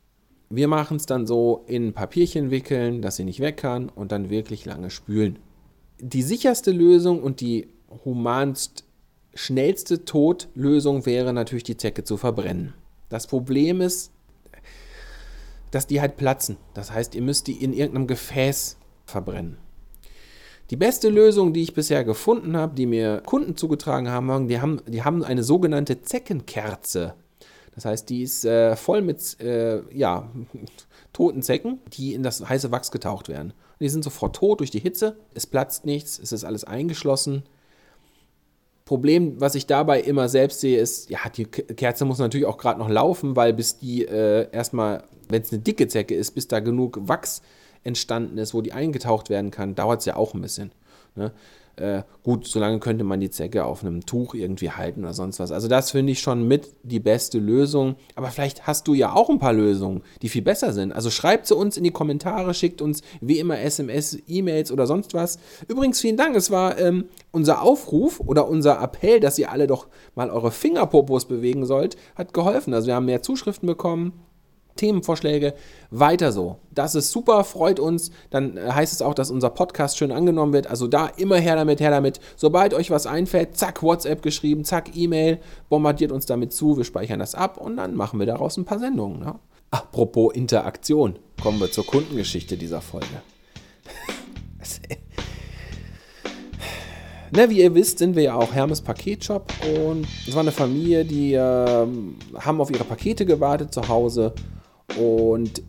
Wir 0.51 0.69
machen 0.69 0.99
es 0.99 1.07
dann 1.07 1.27
so 1.27 1.65
in 1.67 1.95
Papierchen 1.95 2.51
wickeln, 2.51 3.03
dass 3.03 3.17
sie 3.17 3.25
nicht 3.25 3.41
weg 3.41 3.57
kann 3.57 3.89
und 3.89 4.13
dann 4.13 4.31
wirklich 4.31 4.65
lange 4.65 4.91
spülen. 4.91 5.39
Die 5.99 6.23
sicherste 6.23 6.71
Lösung 6.71 7.23
und 7.23 7.41
die 7.41 7.69
humanst 8.05 8.85
schnellste 9.35 10.05
Todlösung 10.05 11.07
wäre 11.07 11.33
natürlich 11.33 11.65
die 11.65 11.77
Zecke 11.77 12.05
zu 12.05 12.17
verbrennen. 12.17 12.75
Das 13.09 13.27
Problem 13.27 13.81
ist, 13.81 14.13
dass 15.71 15.87
die 15.87 16.01
halt 16.01 16.17
platzen. 16.17 16.57
Das 16.73 16.93
heißt, 16.93 17.15
ihr 17.15 17.23
müsst 17.23 17.47
die 17.47 17.63
in 17.63 17.73
irgendeinem 17.73 18.07
Gefäß 18.07 18.77
verbrennen. 19.07 19.59
Die 20.71 20.77
beste 20.77 21.11
Lösung, 21.11 21.53
die 21.53 21.63
ich 21.63 21.75
bisher 21.75 22.05
gefunden 22.05 22.57
habe, 22.57 22.75
die 22.75 22.87
mir 22.87 23.23
Kunden 23.27 23.57
zugetragen 23.57 24.09
haben, 24.09 24.49
die 24.49 24.61
haben, 24.61 24.81
die 24.87 25.03
haben 25.03 25.23
eine 25.23 25.43
sogenannte 25.43 26.01
Zeckenkerze. 26.01 27.15
Das 27.75 27.85
heißt, 27.85 28.09
die 28.09 28.23
ist 28.23 28.45
äh, 28.45 28.77
voll 28.77 29.03
mit 29.03 29.41
äh, 29.41 29.83
ja, 29.93 30.31
toten 31.13 31.43
Zecken, 31.43 31.81
die 31.93 32.15
in 32.15 32.23
das 32.23 32.49
heiße 32.49 32.71
Wachs 32.71 32.91
getaucht 32.91 33.29
werden. 33.29 33.53
Die 33.85 33.91
sind 33.91 34.03
sofort 34.03 34.37
tot 34.37 34.61
durch 34.61 34.71
die 34.71 34.79
Hitze, 34.79 35.19
es 35.35 35.47
platzt 35.47 35.85
nichts, 35.85 36.19
es 36.19 36.33
ist 36.33 36.43
alles 36.43 36.65
eingeschlossen. 36.65 37.43
Problem, 38.87 39.39
was 39.43 39.55
ich 39.57 39.67
dabei 39.67 40.01
immer 40.01 40.31
selbst 40.31 40.61
sehe, 40.61 40.79
ist, 40.79 41.11
ja, 41.11 41.19
die 41.37 41.45
Kerze 41.45 42.07
muss 42.07 42.19
natürlich 42.19 42.47
auch 42.47 42.57
gerade 42.57 42.79
noch 42.79 42.89
laufen, 42.89 43.37
weil 43.37 43.53
bis 43.53 43.79
die 43.79 44.07
äh, 44.07 44.49
erstmal, 44.53 45.05
wenn 45.29 45.43
es 45.43 45.53
eine 45.53 45.61
dicke 45.61 45.87
Zecke 45.87 46.15
ist, 46.15 46.31
bis 46.31 46.49
da 46.49 46.61
genug 46.61 46.99
Wachs 47.03 47.43
entstanden 47.83 48.39
ist, 48.39 48.55
wo 48.55 48.63
die 48.63 48.73
eingetaucht 48.73 49.29
werden 49.29 49.51
kann, 49.51 49.75
dauert 49.75 50.01
es 50.01 50.07
ja 50.07 50.17
auch 50.17 50.33
ein 50.33 50.41
bisschen. 50.41 50.73
Ne? 51.15 51.33
Äh, 51.77 52.03
gut, 52.23 52.47
solange 52.47 52.79
könnte 52.79 53.05
man 53.05 53.21
die 53.21 53.31
Zecke 53.31 53.65
auf 53.65 53.83
einem 53.83 54.07
Tuch 54.07 54.35
irgendwie 54.35 54.71
halten 54.71 55.01
oder 55.01 55.13
sonst 55.13 55.41
was. 55.41 55.51
Also 55.51 55.69
das 55.69 55.91
finde 55.91 56.13
ich 56.13 56.21
schon 56.21 56.47
mit 56.47 56.75
die 56.83 57.01
beste 57.01 57.39
Lösung. 57.39 57.97
Aber 58.15 58.29
vielleicht 58.29 58.67
hast 58.67 58.87
du 58.87 58.95
ja 58.95 59.13
auch 59.13 59.29
ein 59.29 59.39
paar 59.39 59.53
Lösungen, 59.53 60.03
die 60.23 60.29
viel 60.29 60.43
besser 60.43 60.73
sind. 60.73 60.93
Also 60.93 61.11
schreibt 61.11 61.47
sie 61.47 61.57
uns 61.57 61.77
in 61.77 61.85
die 61.85 61.91
Kommentare, 61.91 62.55
schickt 62.55 62.81
uns 62.81 63.03
wie 63.21 63.39
immer 63.39 63.59
SMS, 63.59 64.19
E-Mails 64.27 64.71
oder 64.71 64.87
sonst 64.87 65.15
was. 65.15 65.39
Übrigens 65.69 66.01
vielen 66.01 66.17
Dank, 66.17 66.37
es 66.37 66.51
war 66.51 66.79
ähm, 66.79 67.07
unser 67.33 67.63
Aufruf 67.63 68.21
oder 68.21 68.49
unser 68.49 68.81
Appell, 68.81 69.21
dass 69.21 69.39
ihr 69.39 69.51
alle 69.51 69.67
doch 69.67 69.89
mal 70.15 70.31
eure 70.31 70.53
Fingerpopos 70.53 71.27
bewegen 71.27 71.67
sollt, 71.67 71.97
hat 72.15 72.33
geholfen. 72.35 72.73
Also 72.73 72.87
wir 72.87 72.95
haben 72.95 73.07
mehr 73.07 73.23
Zuschriften 73.23 73.67
bekommen. 73.67 74.13
Themenvorschläge, 74.77 75.55
weiter 75.91 76.33
so. 76.33 76.57
Das 76.73 76.95
ist 76.95 77.11
super, 77.11 77.45
freut 77.45 77.79
uns. 77.79 78.11
Dann 78.31 78.57
äh, 78.57 78.71
heißt 78.71 78.93
es 78.93 79.03
auch, 79.03 79.15
dass 79.15 79.31
unser 79.31 79.51
Podcast 79.51 79.97
schön 79.97 80.13
angenommen 80.13 80.53
wird. 80.53 80.67
Also 80.67 80.89
da 80.89 81.07
immer 81.07 81.37
her 81.37 81.57
damit, 81.57 81.81
her 81.81 81.91
damit. 81.91 82.21
Sobald 82.37 82.75
euch 82.75 82.91
was 82.91 83.07
einfällt, 83.07 83.57
zack, 83.57 83.83
WhatsApp 83.83 84.23
geschrieben, 84.23 84.65
zack, 84.65 84.97
E-Mail, 84.97 85.39
bombardiert 85.69 86.13
uns 86.13 86.27
damit 86.27 86.53
zu, 86.53 86.77
wir 86.77 86.85
speichern 86.85 87.21
das 87.21 87.35
ab 87.35 87.59
und 87.59 87.77
dann 87.77 87.95
machen 87.95 88.19
wir 88.19 88.27
daraus 88.27 88.57
ein 88.57 88.65
paar 88.65 88.79
Sendungen. 88.79 89.21
Ne? 89.21 89.35
Apropos 89.71 90.35
Interaktion, 90.35 91.19
kommen 91.43 91.61
wir 91.61 91.71
zur 91.71 91.87
Kundengeschichte 91.87 92.57
dieser 92.57 92.81
Folge. 92.81 93.07
Ne, 97.35 97.51
wie 97.51 97.63
ihr 97.63 97.75
wisst, 97.75 97.99
sind 97.99 98.15
wir 98.15 98.23
ja 98.23 98.37
auch 98.37 98.55
Hermes 98.55 98.81
Paketshop 98.81 99.53
und 99.77 100.07
es 100.29 100.35
war 100.35 100.43
eine 100.43 100.53
Familie, 100.53 101.05
die 101.05 101.35
äh, 101.35 101.39
haben 101.39 102.61
auf 102.61 102.71
ihre 102.71 102.85
Pakete 102.85 103.27
gewartet 103.27 103.75
zu 103.75 103.89
Hause 103.89 104.33
und 104.97 105.63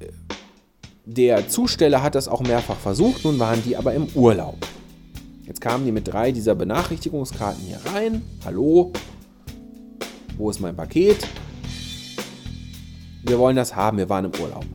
der 1.05 1.47
Zusteller 1.47 2.01
hat 2.01 2.15
das 2.15 2.27
auch 2.27 2.41
mehrfach 2.41 2.77
versucht, 2.77 3.23
nun 3.25 3.39
waren 3.39 3.61
die 3.63 3.77
aber 3.77 3.93
im 3.93 4.07
Urlaub. 4.15 4.57
Jetzt 5.45 5.61
kamen 5.61 5.85
die 5.85 5.91
mit 5.91 6.07
drei 6.07 6.31
dieser 6.31 6.55
Benachrichtigungskarten 6.55 7.63
hier 7.63 7.79
rein. 7.93 8.23
Hallo, 8.43 8.91
wo 10.37 10.49
ist 10.49 10.59
mein 10.59 10.75
Paket? 10.75 11.27
Wir 13.23 13.37
wollen 13.39 13.55
das 13.55 13.75
haben, 13.75 13.97
wir 13.97 14.09
waren 14.09 14.25
im 14.25 14.31
Urlaub. 14.41 14.65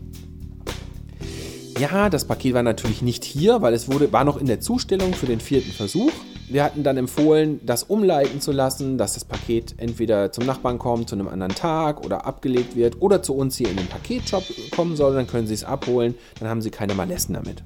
Ja, 1.78 2.10
das 2.10 2.26
Paket 2.26 2.54
war 2.54 2.62
natürlich 2.62 3.02
nicht 3.02 3.24
hier, 3.24 3.62
weil 3.62 3.74
es 3.74 3.90
wurde, 3.90 4.12
war 4.12 4.24
noch 4.24 4.36
in 4.36 4.46
der 4.46 4.60
Zustellung 4.60 5.14
für 5.14 5.26
den 5.26 5.40
vierten 5.40 5.72
Versuch. 5.72 6.12
Wir 6.50 6.64
hatten 6.64 6.82
dann 6.82 6.96
empfohlen, 6.96 7.60
das 7.64 7.84
umleiten 7.84 8.40
zu 8.40 8.50
lassen, 8.50 8.98
dass 8.98 9.14
das 9.14 9.24
Paket 9.24 9.74
entweder 9.76 10.32
zum 10.32 10.46
Nachbarn 10.46 10.80
kommt, 10.80 11.08
zu 11.08 11.14
einem 11.14 11.28
anderen 11.28 11.54
Tag 11.54 12.04
oder 12.04 12.26
abgelegt 12.26 12.74
wird 12.74 13.00
oder 13.00 13.22
zu 13.22 13.36
uns 13.36 13.56
hier 13.56 13.70
in 13.70 13.76
den 13.76 13.86
Paketshop 13.86 14.42
kommen 14.74 14.96
soll. 14.96 15.14
Dann 15.14 15.28
können 15.28 15.46
Sie 15.46 15.54
es 15.54 15.62
abholen, 15.62 16.16
dann 16.40 16.48
haben 16.48 16.60
Sie 16.60 16.72
keine 16.72 16.96
Malessen 16.96 17.34
damit. 17.34 17.62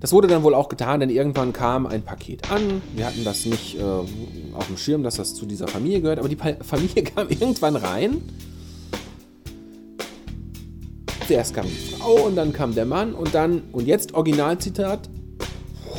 Das 0.00 0.10
wurde 0.12 0.26
dann 0.26 0.42
wohl 0.42 0.54
auch 0.54 0.70
getan, 0.70 1.00
denn 1.00 1.10
irgendwann 1.10 1.52
kam 1.52 1.86
ein 1.86 2.00
Paket 2.00 2.50
an. 2.50 2.80
Wir 2.94 3.04
hatten 3.04 3.24
das 3.24 3.44
nicht 3.44 3.78
äh, 3.78 3.82
auf 3.82 4.66
dem 4.66 4.78
Schirm, 4.78 5.02
dass 5.02 5.16
das 5.16 5.34
zu 5.34 5.44
dieser 5.44 5.68
Familie 5.68 6.00
gehört, 6.00 6.18
aber 6.18 6.30
die 6.30 6.36
pa 6.36 6.54
Familie 6.62 7.02
kam 7.02 7.28
irgendwann 7.28 7.76
rein. 7.76 8.22
Zuerst 11.26 11.52
kam 11.52 11.66
die 11.66 11.94
Frau 11.94 12.26
und 12.26 12.36
dann 12.36 12.54
kam 12.54 12.74
der 12.74 12.86
Mann 12.86 13.12
und 13.12 13.34
dann, 13.34 13.64
und 13.72 13.86
jetzt 13.86 14.14
Originalzitat, 14.14 15.10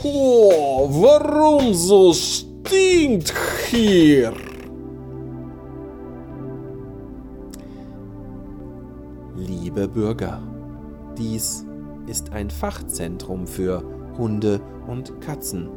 Oh, 0.07 0.87
warum 1.01 1.73
so 1.73 2.13
stinkt 2.13 3.33
hier? 3.71 4.31
Liebe 9.35 9.87
Bürger, 9.87 10.43
dies 11.17 11.65
ist 12.05 12.33
ein 12.33 12.51
Fachzentrum 12.51 13.47
für 13.47 13.83
Hunde 14.15 14.61
und 14.87 15.19
Katzen. 15.21 15.69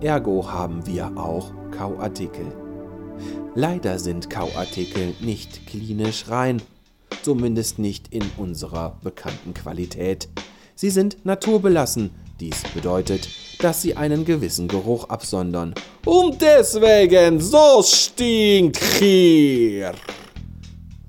Ergo 0.00 0.50
haben 0.50 0.86
wir 0.86 1.12
auch 1.14 1.52
Kauartikel. 1.70 2.46
Leider 3.54 3.98
sind 3.98 4.30
Kauartikel 4.30 5.14
nicht 5.20 5.66
klinisch 5.66 6.30
rein, 6.30 6.62
zumindest 7.20 7.78
nicht 7.78 8.14
in 8.14 8.24
unserer 8.38 8.96
bekannten 9.02 9.52
Qualität. 9.52 10.30
Sie 10.74 10.88
sind 10.88 11.26
naturbelassen, 11.26 12.12
dies 12.40 12.62
bedeutet, 12.74 13.28
dass 13.58 13.82
sie 13.82 13.96
einen 13.96 14.24
gewissen 14.24 14.68
Geruch 14.68 15.08
absondern. 15.08 15.74
Und 16.04 16.40
deswegen 16.40 17.40
so 17.40 17.82
stinkt 17.82 18.78
hier. 18.98 19.92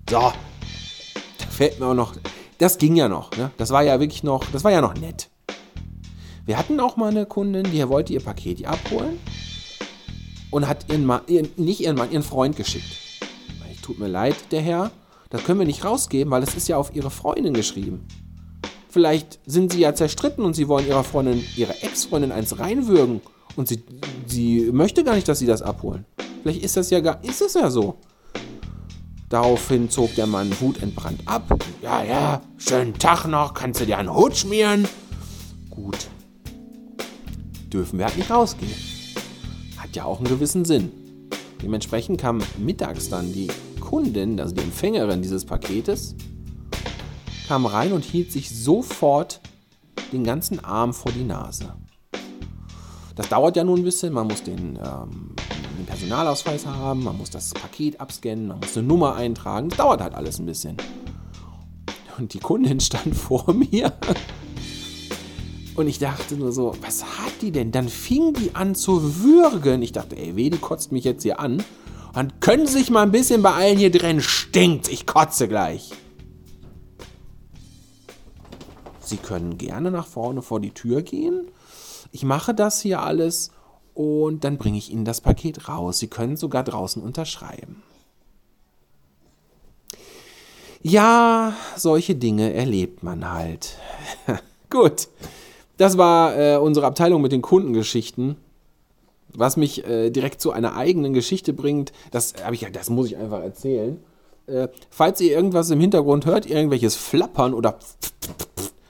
So. 0.09 0.33
Da 1.37 1.45
fällt 1.49 1.79
mir 1.79 1.87
auch 1.87 1.93
noch. 1.93 2.15
Das 2.57 2.77
ging 2.77 2.95
ja 2.95 3.07
noch, 3.07 3.31
ne? 3.37 3.51
Das 3.57 3.69
war 3.69 3.83
ja 3.83 3.99
wirklich 3.99 4.23
noch. 4.23 4.43
Das 4.51 4.63
war 4.63 4.71
ja 4.71 4.81
noch 4.81 4.95
nett. 4.95 5.29
Wir 6.45 6.57
hatten 6.57 6.79
auch 6.79 6.97
mal 6.97 7.11
eine 7.11 7.25
Kundin, 7.25 7.63
die 7.71 7.87
wollte 7.87 8.13
ihr 8.13 8.21
Paket 8.21 8.65
abholen 8.65 9.19
und 10.49 10.67
hat 10.67 10.89
ihren 10.89 11.05
Mann, 11.05 11.21
ihren, 11.27 11.49
nicht 11.57 11.81
ihren 11.81 11.95
Mann, 11.95 12.11
ihren 12.11 12.23
Freund 12.23 12.55
geschickt. 12.55 13.09
Tut 13.89 13.97
mir 13.97 14.07
leid, 14.07 14.35
der 14.51 14.61
Herr. 14.61 14.91
Das 15.31 15.43
können 15.43 15.57
wir 15.57 15.65
nicht 15.65 15.83
rausgeben, 15.83 16.29
weil 16.29 16.43
es 16.43 16.53
ist 16.53 16.67
ja 16.67 16.77
auf 16.77 16.95
ihre 16.95 17.09
Freundin 17.09 17.55
geschrieben. 17.55 18.07
Vielleicht 18.89 19.39
sind 19.45 19.71
sie 19.71 19.81
ja 19.81 19.93
zerstritten 19.93 20.43
und 20.43 20.55
sie 20.55 20.67
wollen 20.67 20.87
ihrer 20.87 21.03
Freundin, 21.03 21.43
ihrer 21.55 21.83
Ex-Freundin 21.83 22.31
eins 22.31 22.57
reinwürgen. 22.57 23.21
Und 23.55 23.67
sie, 23.67 23.83
sie 24.25 24.69
möchte 24.71 25.03
gar 25.03 25.15
nicht, 25.15 25.27
dass 25.27 25.39
sie 25.39 25.45
das 25.45 25.61
abholen. 25.61 26.05
Vielleicht 26.41 26.63
ist 26.63 26.75
das 26.75 26.89
ja 26.89 26.99
gar, 26.99 27.23
ist 27.23 27.41
es 27.41 27.53
ja 27.53 27.69
so. 27.69 27.97
Daraufhin 29.29 29.91
zog 29.91 30.15
der 30.15 30.25
Mann 30.25 30.51
wutentbrannt 30.59 31.21
ab. 31.25 31.63
Ja, 31.83 32.03
ja, 32.03 32.41
schönen 32.57 32.95
Tag 32.95 33.27
noch, 33.27 33.53
kannst 33.53 33.79
du 33.79 33.85
dir 33.85 33.99
einen 33.99 34.13
Hut 34.13 34.35
schmieren? 34.35 34.87
Gut. 35.69 36.07
Dürfen 37.71 37.99
wir 37.99 38.05
halt 38.05 38.17
nicht 38.17 38.31
rausgehen. 38.31 38.73
Hat 39.77 39.95
ja 39.95 40.05
auch 40.05 40.17
einen 40.17 40.29
gewissen 40.29 40.65
Sinn. 40.65 40.91
Dementsprechend 41.61 42.19
kam 42.19 42.41
mittags 42.57 43.09
dann 43.09 43.31
die 43.31 43.49
Kundin, 43.79 44.39
also 44.39 44.55
die 44.55 44.61
Empfängerin 44.61 45.21
dieses 45.21 45.45
Paketes, 45.45 46.15
kam 47.49 47.65
rein 47.65 47.93
und 47.93 48.05
hielt 48.05 48.31
sich 48.31 48.51
sofort 48.51 49.41
den 50.13 50.23
ganzen 50.23 50.63
Arm 50.63 50.93
vor 50.93 51.11
die 51.11 51.23
Nase. 51.23 51.73
Das 53.15 53.27
dauert 53.27 53.55
ja 53.55 53.63
nun 53.63 53.79
ein 53.79 53.83
bisschen. 53.83 54.13
Man 54.13 54.27
muss 54.27 54.43
den, 54.43 54.77
ähm, 54.77 55.33
den 55.79 55.85
Personalausweis 55.87 56.67
haben, 56.67 57.03
man 57.03 57.17
muss 57.17 57.31
das 57.31 57.49
Paket 57.55 57.99
abscannen, 57.99 58.49
man 58.49 58.59
muss 58.59 58.77
eine 58.77 58.85
Nummer 58.85 59.15
eintragen. 59.15 59.69
Das 59.69 59.79
dauert 59.79 59.99
halt 59.99 60.13
alles 60.13 60.37
ein 60.37 60.45
bisschen. 60.45 60.77
Und 62.19 62.35
die 62.35 62.39
Kundin 62.39 62.79
stand 62.81 63.15
vor 63.15 63.51
mir. 63.51 63.93
Und 65.75 65.87
ich 65.87 65.97
dachte 65.97 66.35
nur 66.35 66.51
so, 66.51 66.75
was 66.81 67.03
hat 67.03 67.33
die 67.41 67.51
denn? 67.51 67.71
Dann 67.71 67.89
fing 67.89 68.33
die 68.33 68.53
an 68.53 68.75
zu 68.75 69.23
würgen. 69.23 69.81
Ich 69.81 69.91
dachte, 69.91 70.15
ey, 70.15 70.35
weh, 70.35 70.51
die 70.51 70.59
kotzt 70.59 70.91
mich 70.91 71.03
jetzt 71.03 71.23
hier 71.23 71.39
an. 71.39 71.63
Und 72.13 72.41
können 72.41 72.67
Sie 72.67 72.73
sich 72.73 72.91
mal 72.91 73.01
ein 73.01 73.11
bisschen 73.11 73.41
beeilen, 73.41 73.79
hier 73.79 73.89
drin 73.89 74.21
stinkt. 74.21 74.87
Ich 74.87 75.07
kotze 75.07 75.47
gleich. 75.47 75.89
Sie 79.09 79.17
können 79.17 79.57
gerne 79.57 79.91
nach 79.91 80.07
vorne 80.07 80.41
vor 80.41 80.59
die 80.59 80.71
Tür 80.71 81.01
gehen. 81.01 81.47
Ich 82.11 82.23
mache 82.23 82.53
das 82.53 82.81
hier 82.81 83.01
alles 83.01 83.51
und 83.93 84.43
dann 84.43 84.57
bringe 84.57 84.77
ich 84.77 84.91
Ihnen 84.91 85.05
das 85.05 85.21
Paket 85.21 85.67
raus. 85.67 85.99
Sie 85.99 86.07
können 86.07 86.37
sogar 86.37 86.63
draußen 86.63 87.01
unterschreiben. 87.01 87.83
Ja, 90.81 91.53
solche 91.75 92.15
Dinge 92.15 92.53
erlebt 92.53 93.03
man 93.03 93.29
halt. 93.29 93.77
Gut, 94.69 95.09
das 95.77 95.97
war 95.97 96.37
äh, 96.37 96.57
unsere 96.57 96.85
Abteilung 96.85 97.21
mit 97.21 97.31
den 97.31 97.41
Kundengeschichten. 97.41 98.37
Was 99.33 99.57
mich 99.57 99.85
äh, 99.85 100.09
direkt 100.09 100.41
zu 100.41 100.51
einer 100.51 100.75
eigenen 100.75 101.13
Geschichte 101.13 101.53
bringt, 101.53 101.91
das, 102.11 102.33
ich, 102.51 102.65
das 102.71 102.89
muss 102.89 103.07
ich 103.07 103.17
einfach 103.17 103.41
erzählen. 103.41 103.99
Äh, 104.47 104.69
falls 104.89 105.21
ihr 105.21 105.31
irgendwas 105.31 105.69
im 105.69 105.79
Hintergrund 105.79 106.25
hört, 106.25 106.49
irgendwelches 106.49 106.95
Flappern 106.95 107.53
oder 107.53 107.77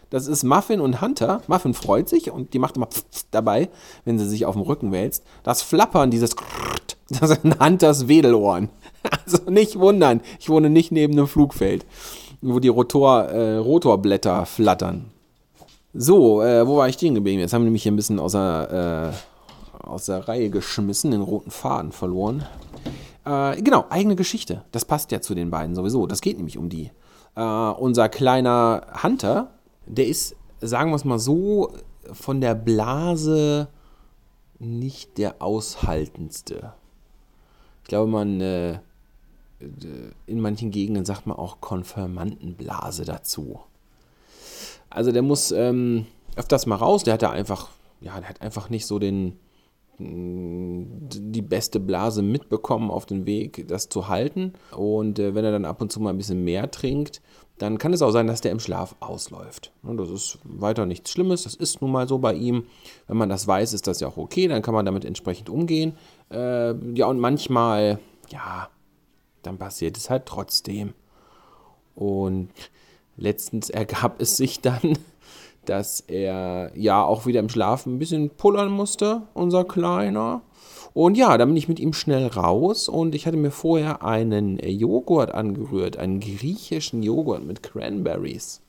das 0.09 0.27
ist 0.27 0.43
Muffin 0.43 0.79
und 0.81 1.01
Hunter. 1.01 1.41
Muffin 1.47 1.73
freut 1.73 2.09
sich 2.09 2.31
und 2.31 2.53
die 2.53 2.59
macht 2.59 2.77
immer 2.77 2.87
dabei, 3.31 3.69
wenn 4.05 4.17
sie 4.17 4.27
sich 4.27 4.45
auf 4.45 4.55
dem 4.55 4.63
Rücken 4.63 4.91
wälzt. 4.91 5.23
Das 5.43 5.61
Flappern, 5.61 6.11
dieses 6.11 6.35
das 7.09 7.29
sind 7.29 7.59
Hunters 7.59 8.07
Wedelohren. 8.07 8.69
Also 9.25 9.49
nicht 9.49 9.79
wundern, 9.79 10.19
ich 10.39 10.49
wohne 10.49 10.69
nicht 10.69 10.91
neben 10.91 11.13
einem 11.13 11.27
Flugfeld, 11.27 11.85
wo 12.41 12.59
die 12.59 12.67
Rotor, 12.67 13.25
äh, 13.25 13.55
Rotorblätter 13.57 14.45
flattern. 14.45 15.05
So, 15.93 16.41
äh, 16.41 16.67
wo 16.67 16.77
war 16.77 16.89
ich 16.89 16.95
stehen 16.95 17.15
geblieben? 17.15 17.39
Jetzt 17.39 17.53
haben 17.53 17.63
wir 17.63 17.71
mich 17.71 17.83
hier 17.83 17.91
ein 17.91 17.95
bisschen 17.95 18.19
außer, 18.19 19.11
äh, 19.11 19.87
aus 19.87 20.05
der 20.05 20.27
Reihe 20.27 20.49
geschmissen, 20.49 21.11
den 21.11 21.21
roten 21.21 21.49
Faden 21.49 21.91
verloren. 21.91 22.45
Äh, 23.25 23.61
genau, 23.61 23.85
eigene 23.89 24.15
Geschichte. 24.15 24.63
Das 24.71 24.83
passt 24.83 25.11
ja 25.11 25.21
zu 25.21 25.33
den 25.33 25.49
beiden 25.49 25.75
sowieso. 25.75 26.07
Das 26.07 26.21
geht 26.21 26.37
nämlich 26.37 26.57
um 26.57 26.69
die. 26.69 26.91
Äh, 27.35 27.41
unser 27.41 28.09
kleiner 28.09 28.81
Hunter, 29.01 29.51
der 29.89 30.07
ist, 30.07 30.35
sagen 30.61 30.91
wir 30.91 30.95
es 30.95 31.05
mal 31.05 31.19
so, 31.19 31.73
von 32.13 32.41
der 32.41 32.55
Blase 32.55 33.67
nicht 34.59 35.17
der 35.17 35.41
aushaltendste. 35.41 36.73
Ich 37.83 37.89
glaube, 37.89 38.11
man 38.11 38.41
äh, 38.41 38.79
in 40.25 40.39
manchen 40.39 40.71
Gegenden 40.71 41.05
sagt 41.05 41.25
man 41.27 41.37
auch 41.37 41.59
Konfirmandenblase 41.59 43.03
dazu. 43.03 43.59
Also 44.89 45.11
der 45.11 45.21
muss 45.21 45.51
ähm, 45.51 46.05
öfters 46.35 46.65
mal 46.65 46.75
raus, 46.75 47.03
der 47.03 47.15
hat 47.15 47.21
da 47.21 47.31
einfach, 47.31 47.69
ja, 48.01 48.19
der 48.19 48.29
hat 48.29 48.41
einfach 48.41 48.69
nicht 48.69 48.85
so 48.85 48.99
den, 48.99 49.37
die 49.99 51.41
beste 51.41 51.79
Blase 51.79 52.21
mitbekommen 52.21 52.89
auf 52.89 53.05
den 53.05 53.25
Weg, 53.25 53.67
das 53.67 53.89
zu 53.89 54.07
halten. 54.07 54.53
Und 54.75 55.19
äh, 55.19 55.35
wenn 55.35 55.43
er 55.43 55.51
dann 55.51 55.65
ab 55.65 55.81
und 55.81 55.91
zu 55.91 55.99
mal 55.99 56.11
ein 56.11 56.17
bisschen 56.17 56.43
mehr 56.43 56.71
trinkt, 56.71 57.21
dann 57.59 57.77
kann 57.77 57.91
es 57.93 58.01
auch 58.01 58.11
sein, 58.11 58.25
dass 58.25 58.39
der 58.41 58.53
im 58.53 58.59
Schlaf 58.59 58.95
ausläuft. 59.01 59.73
Und 59.83 59.97
das 59.97 60.09
ist 60.09 60.39
weiter 60.43 60.85
nichts 60.85 61.11
Schlimmes, 61.11 61.43
das 61.43 61.55
ist 61.55 61.81
nun 61.81 61.91
mal 61.91 62.07
so 62.07 62.17
bei 62.17 62.33
ihm. 62.33 62.63
Wenn 63.07 63.17
man 63.17 63.29
das 63.29 63.45
weiß, 63.45 63.73
ist 63.73 63.85
das 63.85 63.99
ja 63.99 64.07
auch 64.07 64.17
okay, 64.17 64.47
dann 64.47 64.61
kann 64.61 64.73
man 64.73 64.85
damit 64.85 65.03
entsprechend 65.03 65.49
umgehen. 65.49 65.97
Äh, 66.31 66.73
ja, 66.95 67.05
und 67.07 67.19
manchmal, 67.19 67.99
ja, 68.29 68.69
dann 69.43 69.57
passiert 69.57 69.97
es 69.97 70.09
halt 70.09 70.25
trotzdem. 70.25 70.93
Und 71.95 72.49
letztens 73.17 73.69
ergab 73.69 74.21
es 74.21 74.37
sich 74.37 74.61
dann, 74.61 74.97
dass 75.65 75.99
er 75.99 76.71
ja 76.75 77.03
auch 77.03 77.25
wieder 77.25 77.41
im 77.41 77.49
Schlaf 77.49 77.85
ein 77.85 77.99
bisschen 77.99 78.29
pullern 78.29 78.71
musste, 78.71 79.23
unser 79.33 79.65
Kleiner. 79.65 80.41
Und 80.93 81.17
ja, 81.17 81.37
dann 81.37 81.49
bin 81.49 81.57
ich 81.57 81.69
mit 81.69 81.79
ihm 81.79 81.93
schnell 81.93 82.27
raus 82.27 82.89
und 82.89 83.13
ich 83.13 83.27
hatte 83.27 83.37
mir 83.37 83.51
vorher 83.51 84.03
einen 84.03 84.57
Joghurt 84.57 85.31
angerührt, 85.31 85.97
einen 85.97 86.19
griechischen 86.19 87.03
Joghurt 87.03 87.45
mit 87.45 87.61
Cranberries. 87.63 88.61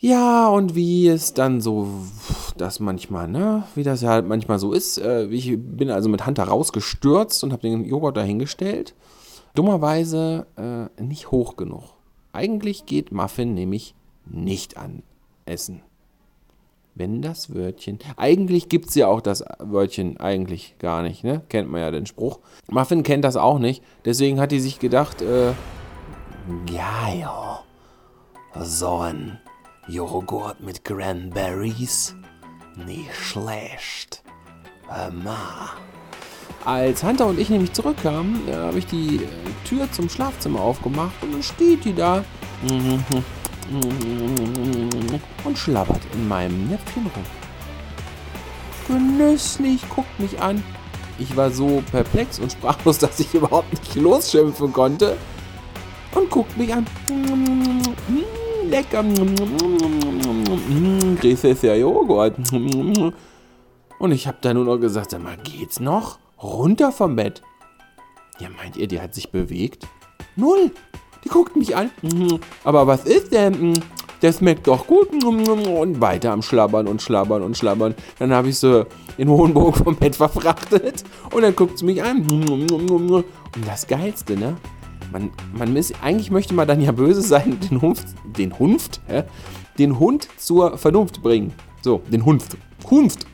Ja, 0.00 0.48
und 0.48 0.76
wie 0.76 1.08
es 1.08 1.34
dann 1.34 1.60
so, 1.60 1.88
das 2.56 2.78
manchmal, 2.78 3.26
ne, 3.26 3.64
wie 3.74 3.82
das 3.82 4.00
ja 4.00 4.10
halt 4.10 4.28
manchmal 4.28 4.60
so 4.60 4.72
ist, 4.72 4.98
äh, 4.98 5.26
ich 5.26 5.58
bin 5.58 5.90
also 5.90 6.08
mit 6.08 6.24
Hunter 6.24 6.44
rausgestürzt 6.44 7.42
und 7.42 7.52
habe 7.52 7.62
den 7.62 7.84
Joghurt 7.84 8.16
dahingestellt. 8.16 8.94
Dummerweise 9.54 10.46
äh, 10.56 11.02
nicht 11.02 11.32
hoch 11.32 11.56
genug. 11.56 11.82
Eigentlich 12.32 12.86
geht 12.86 13.10
Muffin 13.10 13.54
nämlich 13.54 13.96
nicht 14.24 14.76
an 14.76 15.02
Essen. 15.46 15.82
Wenn 16.98 17.22
das 17.22 17.54
Wörtchen. 17.54 18.00
Eigentlich 18.16 18.68
gibt 18.68 18.88
es 18.88 18.96
ja 18.96 19.06
auch 19.06 19.20
das 19.20 19.44
Wörtchen 19.60 20.16
eigentlich 20.18 20.74
gar 20.80 21.02
nicht, 21.02 21.22
ne? 21.22 21.42
Kennt 21.48 21.70
man 21.70 21.80
ja 21.80 21.92
den 21.92 22.06
Spruch. 22.06 22.40
Muffin 22.68 23.04
kennt 23.04 23.24
das 23.24 23.36
auch 23.36 23.60
nicht. 23.60 23.84
Deswegen 24.04 24.40
hat 24.40 24.50
die 24.50 24.58
sich 24.58 24.80
gedacht, 24.80 25.22
äh, 25.22 25.52
ja, 26.68 27.14
ja. 27.16 27.60
So 28.60 28.96
ein 28.96 29.38
Joghurt 29.86 30.60
mit 30.60 30.84
Cranberries. 30.84 32.16
Nicht 32.84 33.14
schlecht. 33.14 34.24
Mal. 34.88 35.68
Als 36.64 37.04
Hunter 37.04 37.26
und 37.26 37.38
ich 37.38 37.48
nämlich 37.48 37.72
zurückkamen, 37.74 38.40
habe 38.52 38.78
ich 38.78 38.86
die 38.86 39.16
äh, 39.16 39.28
Tür 39.64 39.90
zum 39.92 40.08
Schlafzimmer 40.08 40.60
aufgemacht 40.60 41.22
und 41.22 41.32
dann 41.32 41.42
steht 41.44 41.84
die 41.84 41.94
da 41.94 42.24
und 45.44 45.58
schlabbert 45.58 46.00
in 46.14 46.28
meinem 46.28 46.68
Näpfchen 46.68 47.06
rum. 47.14 47.24
Genüsslich 48.86 49.86
guckt 49.88 50.18
mich 50.18 50.40
an. 50.40 50.62
Ich 51.18 51.36
war 51.36 51.50
so 51.50 51.82
perplex 51.90 52.38
und 52.38 52.52
sprachlos, 52.52 52.98
dass 53.00 53.20
ich 53.20 53.34
überhaupt 53.34 53.70
nicht 53.72 53.94
losschimpfen 53.96 54.72
konnte. 54.72 55.16
Und 56.14 56.30
guckt 56.30 56.56
mich 56.56 56.72
an. 56.72 56.86
Lecker. 58.68 59.04
Griechischer 61.20 61.76
Joghurt. 61.76 62.36
Und 63.98 64.12
ich 64.12 64.26
habe 64.26 64.38
da 64.40 64.54
nur 64.54 64.64
noch 64.64 64.78
gesagt, 64.78 65.10
sag 65.10 65.22
mal, 65.22 65.36
geht's 65.38 65.80
noch? 65.80 66.18
Runter 66.42 66.92
vom 66.92 67.16
Bett. 67.16 67.42
Ja, 68.38 68.48
meint 68.50 68.76
ihr, 68.76 68.86
die 68.86 69.00
hat 69.00 69.14
sich 69.14 69.30
bewegt? 69.30 69.86
Null. 70.36 70.70
Guckt 71.28 71.56
mich 71.56 71.76
an. 71.76 71.90
Aber 72.64 72.86
was 72.86 73.04
ist 73.04 73.32
denn? 73.32 73.74
Das 74.20 74.38
schmeckt 74.38 74.66
doch 74.66 74.86
gut. 74.86 75.12
Und 75.24 76.00
weiter 76.00 76.32
am 76.32 76.42
Schlabbern 76.42 76.88
und 76.88 77.02
Schlabbern 77.02 77.42
und 77.42 77.56
Schlabbern. 77.56 77.94
Dann 78.18 78.32
habe 78.32 78.48
ich 78.48 78.58
sie 78.58 78.86
in 79.16 79.28
Hohenburg 79.28 79.76
vom 79.76 79.96
Bett 79.96 80.16
verfrachtet. 80.16 81.04
Und 81.32 81.42
dann 81.42 81.54
guckt 81.54 81.78
sie 81.78 81.84
mich 81.84 82.02
an. 82.02 82.26
Und 82.28 83.66
das 83.66 83.86
Geilste, 83.86 84.36
ne? 84.36 84.56
Man, 85.12 85.30
man 85.56 85.74
ist, 85.76 85.94
eigentlich 86.02 86.30
möchte 86.30 86.52
man 86.52 86.68
dann 86.68 86.80
ja 86.82 86.92
böse 86.92 87.22
sein, 87.22 87.58
den 87.70 87.80
Hunft, 87.80 88.08
den 88.36 88.58
Hunft, 88.58 89.00
hä? 89.06 89.24
den 89.78 89.98
Hund 89.98 90.28
zur 90.36 90.76
Vernunft 90.76 91.22
bringen. 91.22 91.54
So, 91.80 92.02
den 92.12 92.24
Hunft. 92.26 92.58
Hunft. 92.90 93.26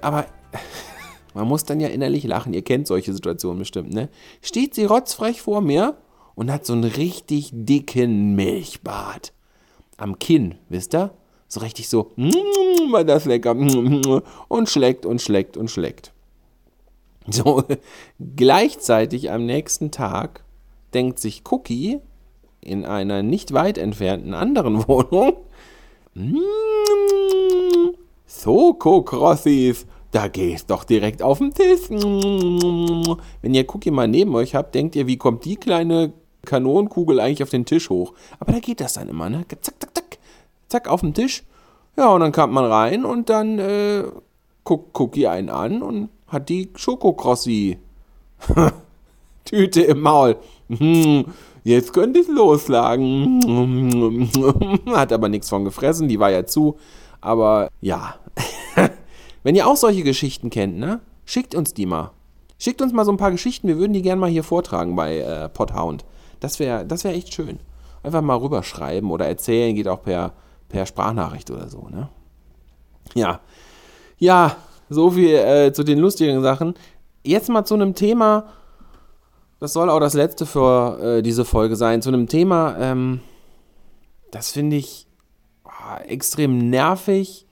Aber 0.00 0.26
man 1.34 1.48
muss 1.48 1.64
dann 1.64 1.80
ja 1.80 1.88
innerlich 1.88 2.24
lachen. 2.24 2.52
Ihr 2.52 2.62
kennt 2.62 2.86
solche 2.86 3.14
Situationen 3.14 3.60
bestimmt, 3.60 3.94
ne? 3.94 4.08
Steht 4.42 4.74
sie 4.74 4.84
rotzfrech 4.84 5.40
vor 5.40 5.60
mir 5.60 5.96
und 6.38 6.52
hat 6.52 6.64
so 6.64 6.72
einen 6.72 6.84
richtig 6.84 7.50
dicken 7.52 8.36
Milchbart. 8.36 9.32
Am 9.96 10.20
Kinn, 10.20 10.54
wisst 10.68 10.94
ihr? 10.94 11.10
So 11.48 11.58
richtig 11.58 11.88
so, 11.88 12.12
mm, 12.14 12.92
war 12.92 13.02
das 13.02 13.24
lecker. 13.24 13.56
Und 13.56 14.68
schleckt 14.68 15.04
und 15.04 15.20
schleckt 15.20 15.56
und 15.56 15.68
schleckt. 15.68 16.12
So, 17.28 17.64
gleichzeitig 18.36 19.32
am 19.32 19.46
nächsten 19.46 19.90
Tag 19.90 20.44
denkt 20.94 21.18
sich 21.18 21.42
Cookie 21.50 21.98
in 22.60 22.84
einer 22.84 23.24
nicht 23.24 23.52
weit 23.52 23.76
entfernten 23.76 24.32
anderen 24.32 24.86
Wohnung, 24.88 25.38
mm, 26.14 26.36
so, 28.26 28.74
Crossis, 28.74 29.88
da 30.12 30.28
gehst 30.28 30.70
doch 30.70 30.84
direkt 30.84 31.20
auf 31.20 31.38
den 31.38 31.52
Tisch. 31.52 31.90
Wenn 31.90 33.54
ihr 33.54 33.66
Cookie 33.74 33.90
mal 33.90 34.06
neben 34.06 34.36
euch 34.36 34.54
habt, 34.54 34.76
denkt 34.76 34.94
ihr, 34.94 35.08
wie 35.08 35.16
kommt 35.16 35.44
die 35.44 35.56
kleine 35.56 36.12
Kanonenkugel 36.44 37.20
eigentlich 37.20 37.42
auf 37.42 37.50
den 37.50 37.64
Tisch 37.64 37.90
hoch. 37.90 38.14
Aber 38.40 38.52
da 38.52 38.58
geht 38.58 38.80
das 38.80 38.94
dann 38.94 39.08
immer, 39.08 39.28
ne? 39.28 39.44
Zack, 39.48 39.74
zack, 39.80 39.94
zack. 39.94 40.18
Zack, 40.68 40.88
auf 40.88 41.00
den 41.00 41.14
Tisch. 41.14 41.44
Ja, 41.96 42.08
und 42.08 42.20
dann 42.20 42.32
kommt 42.32 42.52
man 42.52 42.64
rein 42.64 43.04
und 43.04 43.28
dann 43.28 43.58
äh, 43.58 44.04
guckt 44.64 44.98
Cookie 44.98 45.26
einen 45.26 45.50
an 45.50 45.82
und 45.82 46.10
hat 46.28 46.48
die 46.48 46.70
Schokokrossi. 46.76 47.78
Tüte 49.44 49.82
im 49.82 50.02
Maul. 50.02 50.36
Hm, 50.68 51.24
jetzt 51.64 51.92
könnte 51.92 52.20
ich 52.20 52.28
loslagen. 52.28 54.30
Hat 54.88 55.12
aber 55.12 55.30
nichts 55.30 55.48
von 55.48 55.64
gefressen, 55.64 56.06
die 56.06 56.20
war 56.20 56.30
ja 56.30 56.44
zu. 56.44 56.76
Aber 57.20 57.68
ja. 57.80 58.14
Wenn 59.42 59.54
ihr 59.54 59.66
auch 59.66 59.76
solche 59.76 60.02
Geschichten 60.02 60.50
kennt, 60.50 60.78
ne? 60.78 61.00
Schickt 61.24 61.54
uns 61.54 61.72
die 61.72 61.86
mal. 61.86 62.10
Schickt 62.58 62.82
uns 62.82 62.92
mal 62.92 63.04
so 63.04 63.12
ein 63.12 63.16
paar 63.16 63.30
Geschichten, 63.30 63.68
wir 63.68 63.78
würden 63.78 63.92
die 63.92 64.02
gerne 64.02 64.20
mal 64.20 64.30
hier 64.30 64.44
vortragen 64.44 64.96
bei 64.96 65.18
äh, 65.18 65.48
Podhound. 65.48 66.04
Das 66.40 66.58
wäre 66.58 66.84
das 66.86 67.04
wär 67.04 67.14
echt 67.14 67.32
schön. 67.34 67.58
Einfach 68.02 68.22
mal 68.22 68.36
rüberschreiben 68.36 69.10
oder 69.10 69.26
erzählen, 69.26 69.74
geht 69.74 69.88
auch 69.88 70.02
per, 70.02 70.32
per 70.68 70.86
Sprachnachricht 70.86 71.50
oder 71.50 71.68
so, 71.68 71.88
ne? 71.88 72.08
Ja. 73.14 73.40
Ja, 74.18 74.56
so 74.88 75.10
viel 75.10 75.34
äh, 75.34 75.72
zu 75.72 75.84
den 75.84 75.98
lustigen 75.98 76.42
Sachen. 76.42 76.74
Jetzt 77.24 77.48
mal 77.48 77.64
zu 77.64 77.74
einem 77.74 77.94
Thema, 77.94 78.46
das 79.60 79.72
soll 79.72 79.90
auch 79.90 80.00
das 80.00 80.14
letzte 80.14 80.46
für 80.46 81.18
äh, 81.18 81.22
diese 81.22 81.44
Folge 81.44 81.76
sein, 81.76 82.02
zu 82.02 82.08
einem 82.08 82.28
Thema, 82.28 82.76
ähm, 82.78 83.20
das 84.30 84.50
finde 84.50 84.76
ich 84.76 85.06
oh, 85.64 86.02
extrem 86.06 86.70
nervig. 86.70 87.46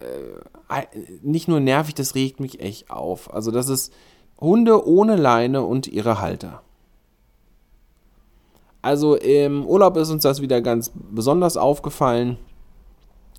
Äh, 0.00 0.86
nicht 1.22 1.48
nur 1.48 1.60
nervig, 1.60 1.94
das 1.94 2.14
regt 2.14 2.40
mich 2.40 2.60
echt 2.60 2.90
auf. 2.90 3.32
Also 3.32 3.50
das 3.50 3.68
ist 3.68 3.92
Hunde 4.40 4.86
ohne 4.86 5.16
Leine 5.16 5.62
und 5.62 5.86
ihre 5.86 6.20
Halter. 6.20 6.62
Also 8.82 9.16
im 9.16 9.66
Urlaub 9.66 9.96
ist 9.96 10.10
uns 10.10 10.22
das 10.22 10.40
wieder 10.40 10.60
ganz 10.60 10.90
besonders 10.94 11.56
aufgefallen. 11.56 12.38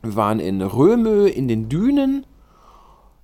Wir 0.01 0.15
waren 0.15 0.39
in 0.39 0.61
Römö 0.61 1.27
in 1.27 1.47
den 1.47 1.69
Dünen 1.69 2.25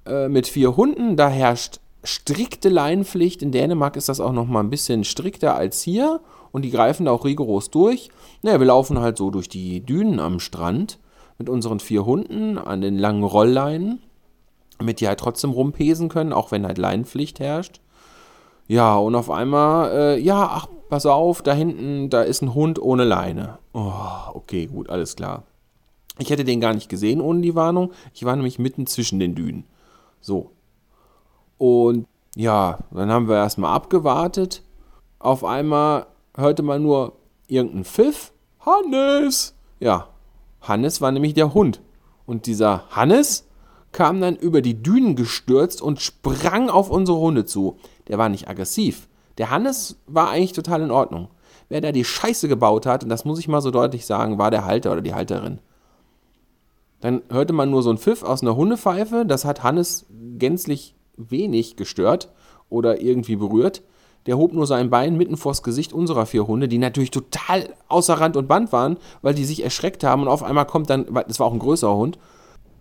äh, 0.05 0.27
mit 0.27 0.47
vier 0.47 0.77
Hunden. 0.77 1.15
Da 1.15 1.29
herrscht 1.29 1.79
strikte 2.03 2.69
Leinenpflicht. 2.69 3.41
In 3.41 3.51
Dänemark 3.51 3.95
ist 3.95 4.09
das 4.09 4.19
auch 4.19 4.31
noch 4.31 4.47
mal 4.47 4.61
ein 4.61 4.69
bisschen 4.69 5.03
strikter 5.03 5.55
als 5.55 5.81
hier 5.81 6.21
und 6.51 6.63
die 6.63 6.71
greifen 6.71 7.05
da 7.05 7.11
auch 7.11 7.25
rigoros 7.25 7.69
durch. 7.69 8.09
Naja, 8.41 8.59
wir 8.59 8.67
laufen 8.67 8.99
halt 8.99 9.17
so 9.17 9.29
durch 9.29 9.49
die 9.49 9.81
Dünen 9.85 10.19
am 10.19 10.39
Strand 10.39 10.99
mit 11.37 11.49
unseren 11.49 11.79
vier 11.79 12.05
Hunden 12.05 12.57
an 12.57 12.81
den 12.81 12.97
langen 12.97 13.23
Rollleinen 13.23 13.99
damit 14.77 14.99
die 14.99 15.07
halt 15.07 15.19
trotzdem 15.19 15.51
rumpesen 15.51 16.09
können, 16.09 16.33
auch 16.33 16.51
wenn 16.51 16.65
halt 16.65 16.77
Leinenpflicht 16.77 17.39
herrscht. 17.39 17.79
Ja, 18.67 18.95
und 18.95 19.15
auf 19.15 19.29
einmal, 19.29 19.91
äh, 19.91 20.19
ja, 20.19 20.49
ach, 20.51 20.67
pass 20.89 21.05
auf, 21.05 21.41
da 21.41 21.53
hinten, 21.53 22.09
da 22.09 22.21
ist 22.21 22.41
ein 22.41 22.53
Hund 22.53 22.81
ohne 22.81 23.03
Leine. 23.03 23.59
Oh, 23.73 23.91
okay, 24.33 24.67
gut, 24.67 24.89
alles 24.89 25.15
klar. 25.15 25.43
Ich 26.19 26.29
hätte 26.29 26.43
den 26.43 26.61
gar 26.61 26.73
nicht 26.73 26.89
gesehen 26.89 27.21
ohne 27.21 27.41
die 27.41 27.55
Warnung. 27.55 27.91
Ich 28.13 28.25
war 28.25 28.35
nämlich 28.35 28.59
mitten 28.59 28.87
zwischen 28.87 29.19
den 29.19 29.35
Dünen. 29.35 29.65
So. 30.19 30.51
Und 31.57 32.07
ja, 32.35 32.79
dann 32.91 33.11
haben 33.11 33.27
wir 33.27 33.35
erstmal 33.35 33.73
abgewartet. 33.73 34.63
Auf 35.19 35.43
einmal 35.43 36.07
hörte 36.35 36.63
man 36.63 36.83
nur 36.83 37.13
irgendeinen 37.47 37.85
Pfiff. 37.85 38.31
Hannes! 38.65 39.55
Ja, 39.79 40.07
Hannes 40.61 41.01
war 41.01 41.11
nämlich 41.11 41.33
der 41.33 41.53
Hund. 41.53 41.81
Und 42.25 42.45
dieser 42.45 42.83
Hannes 42.89 43.47
kam 43.91 44.19
dann 44.21 44.35
über 44.35 44.61
die 44.61 44.81
Dünen 44.81 45.15
gestürzt 45.15 45.81
und 45.81 46.01
sprang 46.01 46.69
auf 46.69 46.89
unsere 46.89 47.17
Hunde 47.17 47.45
zu. 47.45 47.77
Der 48.07 48.17
war 48.17 48.29
nicht 48.29 48.49
aggressiv. 48.49 49.07
Der 49.37 49.49
Hannes 49.49 49.99
war 50.07 50.29
eigentlich 50.29 50.53
total 50.53 50.81
in 50.81 50.91
Ordnung. 50.91 51.29
Wer 51.69 51.81
da 51.81 51.91
die 51.91 52.05
Scheiße 52.05 52.47
gebaut 52.47 52.85
hat, 52.85 53.03
und 53.03 53.09
das 53.09 53.25
muss 53.25 53.39
ich 53.39 53.47
mal 53.47 53.61
so 53.61 53.71
deutlich 53.71 54.05
sagen, 54.05 54.37
war 54.37 54.51
der 54.51 54.65
Halter 54.65 54.91
oder 54.91 55.01
die 55.01 55.13
Halterin. 55.13 55.59
Dann 57.01 57.21
hörte 57.29 57.53
man 57.53 57.69
nur 57.69 57.83
so 57.83 57.89
ein 57.89 57.97
Pfiff 57.97 58.23
aus 58.23 58.41
einer 58.41 58.55
Hundepfeife. 58.55 59.25
Das 59.25 59.45
hat 59.45 59.63
Hannes 59.63 60.05
gänzlich 60.37 60.95
wenig 61.15 61.75
gestört 61.75 62.31
oder 62.69 63.01
irgendwie 63.01 63.35
berührt. 63.35 63.83
Der 64.25 64.37
hob 64.37 64.51
nur 64.51 64.67
sein 64.67 64.89
Bein 64.89 65.15
mitten 65.15 65.37
vors 65.37 65.63
Gesicht 65.63 65.93
unserer 65.93 66.25
vier 66.25 66.47
Hunde, 66.47 66.67
die 66.67 66.79
natürlich 66.79 67.11
total 67.11 67.69
außer 67.87 68.15
Rand 68.15 68.35
und 68.35 68.47
Band 68.47 68.71
waren, 68.71 68.97
weil 69.21 69.33
die 69.33 69.45
sich 69.45 69.63
erschreckt 69.63 70.03
haben. 70.03 70.23
Und 70.23 70.27
auf 70.27 70.43
einmal 70.43 70.65
kommt 70.65 70.89
dann, 70.89 71.05
das 71.27 71.39
war 71.39 71.47
auch 71.47 71.53
ein 71.53 71.59
größerer 71.59 71.95
Hund, 71.95 72.17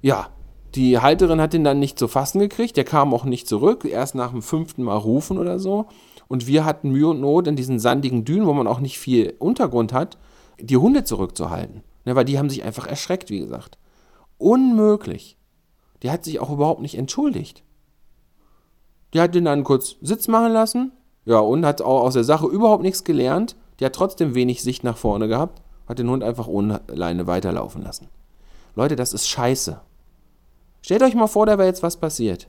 ja, 0.03 0.29
die 0.75 0.99
Halterin 0.99 1.41
hat 1.41 1.55
ihn 1.55 1.65
dann 1.65 1.79
nicht 1.79 1.99
zu 1.99 2.09
fassen 2.09 2.41
gekriegt, 2.41 2.77
der 2.77 2.85
kam 2.85 3.15
auch 3.15 3.25
nicht 3.25 3.49
zurück, 3.49 3.85
erst 3.85 4.15
nach 4.15 4.31
dem 4.31 4.43
fünften 4.43 4.83
Mal 4.83 4.97
rufen 4.97 5.39
oder 5.39 5.59
so. 5.59 5.87
Und 6.29 6.47
wir 6.47 6.65
hatten 6.65 6.91
Mühe 6.91 7.09
und 7.09 7.21
Not 7.21 7.47
in 7.47 7.57
diesen 7.57 7.79
sandigen 7.79 8.25
Dünen, 8.25 8.47
wo 8.47 8.53
man 8.53 8.67
auch 8.67 8.81
nicht 8.81 8.99
viel 8.99 9.35
Untergrund 9.39 9.93
hat, 9.93 10.19
die 10.61 10.77
Hunde 10.77 11.05
zurückzuhalten. 11.05 11.83
Ne, 12.05 12.15
weil 12.15 12.25
die 12.25 12.39
haben 12.39 12.51
sich 12.51 12.63
einfach 12.63 12.87
erschreckt, 12.87 13.31
wie 13.31 13.41
gesagt. 13.41 13.79
Unmöglich. 14.39 15.37
Die 16.03 16.11
hat 16.11 16.25
sich 16.25 16.41
auch 16.41 16.51
überhaupt 16.51 16.81
nicht 16.81 16.97
entschuldigt. 16.97 17.65
Die 19.13 19.21
hat 19.21 19.35
den 19.35 19.45
dann 19.45 19.65
kurz 19.65 19.97
Sitz 20.03 20.29
machen 20.29 20.53
lassen, 20.53 20.93
ja, 21.25 21.39
und 21.41 21.67
hat 21.67 21.83
auch 21.83 22.03
aus 22.03 22.15
der 22.15 22.25
Sache 22.25 22.47
überhaupt 22.47 22.83
nichts 22.83 23.03
gelernt. 23.03 23.57
Die 23.81 23.85
hat 23.85 23.95
trotzdem 23.95 24.35
wenig 24.35 24.63
Sicht 24.63 24.85
nach 24.85 24.97
vorne 24.97 25.27
gehabt, 25.27 25.63
hat 25.89 25.99
den 25.99 26.09
Hund 26.09 26.23
einfach 26.23 26.47
ohne 26.47 26.81
Leine 26.89 27.27
weiterlaufen 27.27 27.83
lassen. 27.83 28.09
Leute, 28.75 28.95
das 28.95 29.13
ist 29.13 29.29
scheiße. 29.29 29.81
Stellt 30.83 31.03
euch 31.03 31.15
mal 31.15 31.27
vor, 31.27 31.47
da 31.47 31.59
wäre 31.59 31.67
jetzt 31.67 31.83
was 31.83 31.97
passiert. 31.97 32.49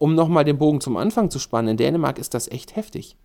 Um 0.00 0.14
nochmal 0.14 0.44
den 0.44 0.56
Bogen 0.56 0.80
zum 0.80 0.96
Anfang 0.96 1.28
zu 1.28 1.38
spannen, 1.38 1.72
in 1.72 1.76
Dänemark 1.76 2.18
ist 2.18 2.32
das 2.32 2.48
echt 2.48 2.74
heftig. 2.74 3.18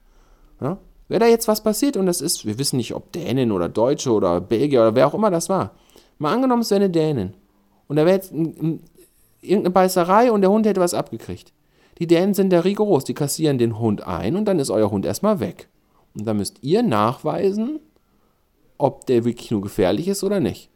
Ja? 0.59 0.77
Wäre 1.07 1.21
da 1.21 1.27
jetzt 1.27 1.47
was 1.47 1.63
passiert 1.63 1.95
und 1.95 2.05
das 2.05 2.19
ist, 2.19 2.45
wir 2.45 2.59
wissen 2.59 2.75
nicht, 2.75 2.93
ob 2.93 3.13
Dänen 3.13 3.53
oder 3.53 3.69
Deutsche 3.69 4.11
oder 4.11 4.41
Belgier 4.41 4.81
oder 4.81 4.93
wer 4.93 5.07
auch 5.07 5.13
immer 5.13 5.31
das 5.31 5.47
war. 5.47 5.71
Mal 6.17 6.33
angenommen, 6.33 6.63
es 6.63 6.71
wäre 6.71 6.81
eine 6.81 6.89
Dänin. 6.89 7.33
Und 7.88 7.95
da 7.95 8.05
wäre 8.05 8.17
jetzt 8.17 8.33
ein, 8.33 8.55
ein, 8.61 8.83
irgendeine 9.39 9.69
Beißerei 9.69 10.33
und 10.33 10.41
der 10.41 10.49
Hund 10.49 10.65
hätte 10.65 10.81
was 10.81 10.93
abgekriegt. 10.93 11.53
Die 11.97 12.07
Dänen 12.07 12.33
sind 12.33 12.51
da 12.51 12.59
rigoros, 12.59 13.05
die 13.05 13.13
kassieren 13.13 13.57
den 13.57 13.79
Hund 13.79 14.05
ein 14.05 14.35
und 14.35 14.43
dann 14.43 14.59
ist 14.59 14.69
euer 14.69 14.91
Hund 14.91 15.05
erstmal 15.05 15.39
weg. 15.39 15.69
Und 16.13 16.27
dann 16.27 16.35
müsst 16.35 16.61
ihr 16.61 16.83
nachweisen, 16.83 17.79
ob 18.77 19.05
der 19.05 19.23
wirklich 19.23 19.49
nur 19.49 19.61
gefährlich 19.61 20.09
ist 20.09 20.25
oder 20.25 20.41
nicht. 20.41 20.69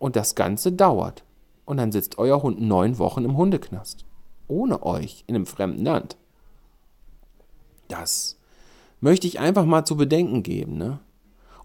Und 0.00 0.16
das 0.16 0.34
Ganze 0.34 0.72
dauert 0.72 1.22
und 1.66 1.76
dann 1.76 1.92
sitzt 1.92 2.18
euer 2.18 2.42
Hund 2.42 2.60
neun 2.60 2.98
Wochen 2.98 3.24
im 3.24 3.36
Hundeknast. 3.36 4.04
Ohne 4.48 4.84
euch 4.84 5.24
in 5.26 5.34
einem 5.34 5.46
fremden 5.46 5.84
Land. 5.84 6.16
Das 7.88 8.36
möchte 9.00 9.26
ich 9.26 9.38
einfach 9.38 9.64
mal 9.64 9.84
zu 9.84 9.96
bedenken 9.96 10.42
geben, 10.42 10.76
ne? 10.76 11.00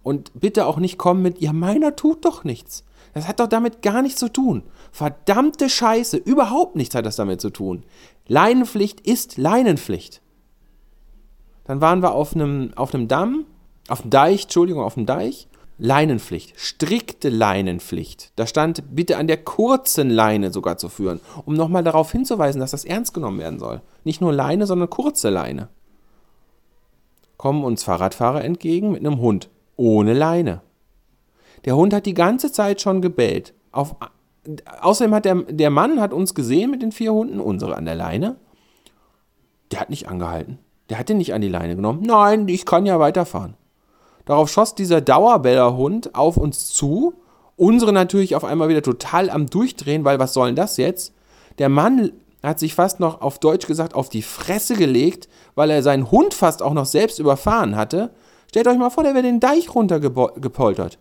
Und 0.04 0.32
bitte 0.34 0.65
auch 0.65 0.78
nicht 0.78 0.98
kommen 0.98 1.22
mit, 1.22 1.41
ja, 1.41 1.54
meiner 1.54 1.96
tut 1.96 2.26
doch 2.26 2.44
nichts. 2.44 2.84
Das 3.13 3.28
hat 3.28 3.39
doch 3.39 3.48
damit 3.48 3.82
gar 3.82 4.02
nichts 4.02 4.20
zu 4.20 4.30
tun. 4.30 4.63
Verdammte 4.91 5.70
Scheiße, 5.70 6.17
überhaupt 6.17 6.76
nichts 6.76 6.96
hat 6.96 7.06
das 7.06 7.17
damit 7.17 7.39
zu 7.39 7.52
tun. 7.52 7.84
Leinenpflicht 8.28 9.02
ist 9.02 9.38
Leinenpflicht. 9.38 10.22
Dann 11.65 11.82
waren 11.82 12.02
wir 12.02 12.13
auf 12.13 12.36
einem, 12.36 12.72
auf 12.76 12.94
einem 12.94 13.08
Damm, 13.08 13.46
auf 13.89 14.02
dem 14.02 14.10
Deich, 14.10 14.44
Entschuldigung, 14.44 14.84
auf 14.84 14.96
dem 14.96 15.06
Deich 15.06 15.48
Leinenpflicht, 15.84 16.54
strikte 16.60 17.30
Leinenpflicht. 17.30 18.34
Da 18.36 18.46
stand 18.46 18.84
bitte 18.96 19.17
an 19.17 19.26
der 19.26 19.38
kurzen 19.38 20.12
Leine 20.12 20.54
sogar 20.54 20.78
zu 20.78 20.89
führen, 20.89 21.20
um 21.44 21.56
nochmal 21.56 21.84
darauf 21.84 22.12
hinzuweisen, 22.12 22.62
dass 22.62 22.70
das 22.70 22.86
ernst 22.86 23.15
genommen 23.15 23.39
werden 23.39 23.58
soll. 23.58 23.82
Nicht 24.04 24.22
nur 24.22 24.32
Leine, 24.32 24.67
sondern 24.67 24.91
kurze 24.91 25.32
Leine. 25.32 25.70
Kommen 27.38 27.63
uns 27.63 27.84
Fahrradfahrer 27.84 28.44
entgegen 28.44 28.91
mit 28.91 29.00
einem 29.00 29.20
Hund 29.20 29.50
ohne 29.76 30.13
Leine. 30.13 30.62
Der 31.65 31.76
Hund 31.76 31.96
hat 31.96 32.06
die 32.06 32.13
ganze 32.13 32.52
Zeit 32.52 32.80
schon 32.80 33.02
gebellt. 33.02 33.56
Auf, 33.72 33.96
außerdem 34.82 35.15
hat 35.15 35.26
der, 35.26 35.36
der 35.50 35.72
Mann 35.72 36.00
hat 36.00 36.13
uns 36.13 36.36
gesehen 36.36 36.70
mit 36.70 36.84
den 36.84 36.91
vier 36.91 37.12
Hunden, 37.12 37.39
unsere 37.39 37.76
an 37.76 37.86
der 37.86 37.96
Leine. 37.96 38.36
Der 39.72 39.80
hat 39.80 39.89
nicht 39.89 40.08
angehalten. 40.08 40.60
Der 40.91 41.00
hat 41.00 41.10
den 41.10 41.17
nicht 41.17 41.34
an 41.34 41.41
die 41.41 41.50
Leine 41.50 41.76
genommen. 41.76 42.04
Nein, 42.04 42.48
ich 42.50 42.67
kann 42.67 42.86
ja 42.86 43.00
weiterfahren. 43.00 43.56
Darauf 44.25 44.49
schoss 44.49 44.75
dieser 44.75 45.01
Dauerbellerhund 45.01 46.15
auf 46.15 46.38
uns 46.38 46.67
zu. 46.69 47.13
Unsere 47.55 47.93
natürlich 47.93 48.36
auf 48.36 48.43
einmal 48.43 48.69
wieder 48.69 48.81
total 48.81 49.29
am 49.29 49.47
Durchdrehen, 49.47 50.03
weil 50.05 50.19
was 50.19 50.34
soll 50.34 50.47
denn 50.47 50.55
das 50.55 50.77
jetzt? 50.77 51.13
Der 51.60 51.69
Mann 51.69 52.12
hat 52.43 52.60
sich 52.60 52.73
fast 52.73 52.99
noch 52.99 53.21
auf 53.21 53.39
Deutsch 53.39 53.67
gesagt 53.67 53.93
auf 53.93 54.10
die 54.10 54.23
Fresse 54.23 54.75
gelegt, 54.75 55.29
weil 55.55 55.69
er 55.69 55.84
seinen 55.84 56.10
Hund 56.10 56.34
fast 56.34 56.63
auch 56.63 56.73
noch 56.73 56.86
selbst 56.86 57.19
überfahren 57.19 57.75
hatte. 57.75 58.12
Stellt 58.49 58.67
euch 58.67 58.77
mal 58.77 58.89
vor, 58.89 59.03
der 59.03 59.13
wäre 59.13 59.23
den 59.23 59.39
Deich 59.39 59.73
runtergepoltert. 59.73 60.97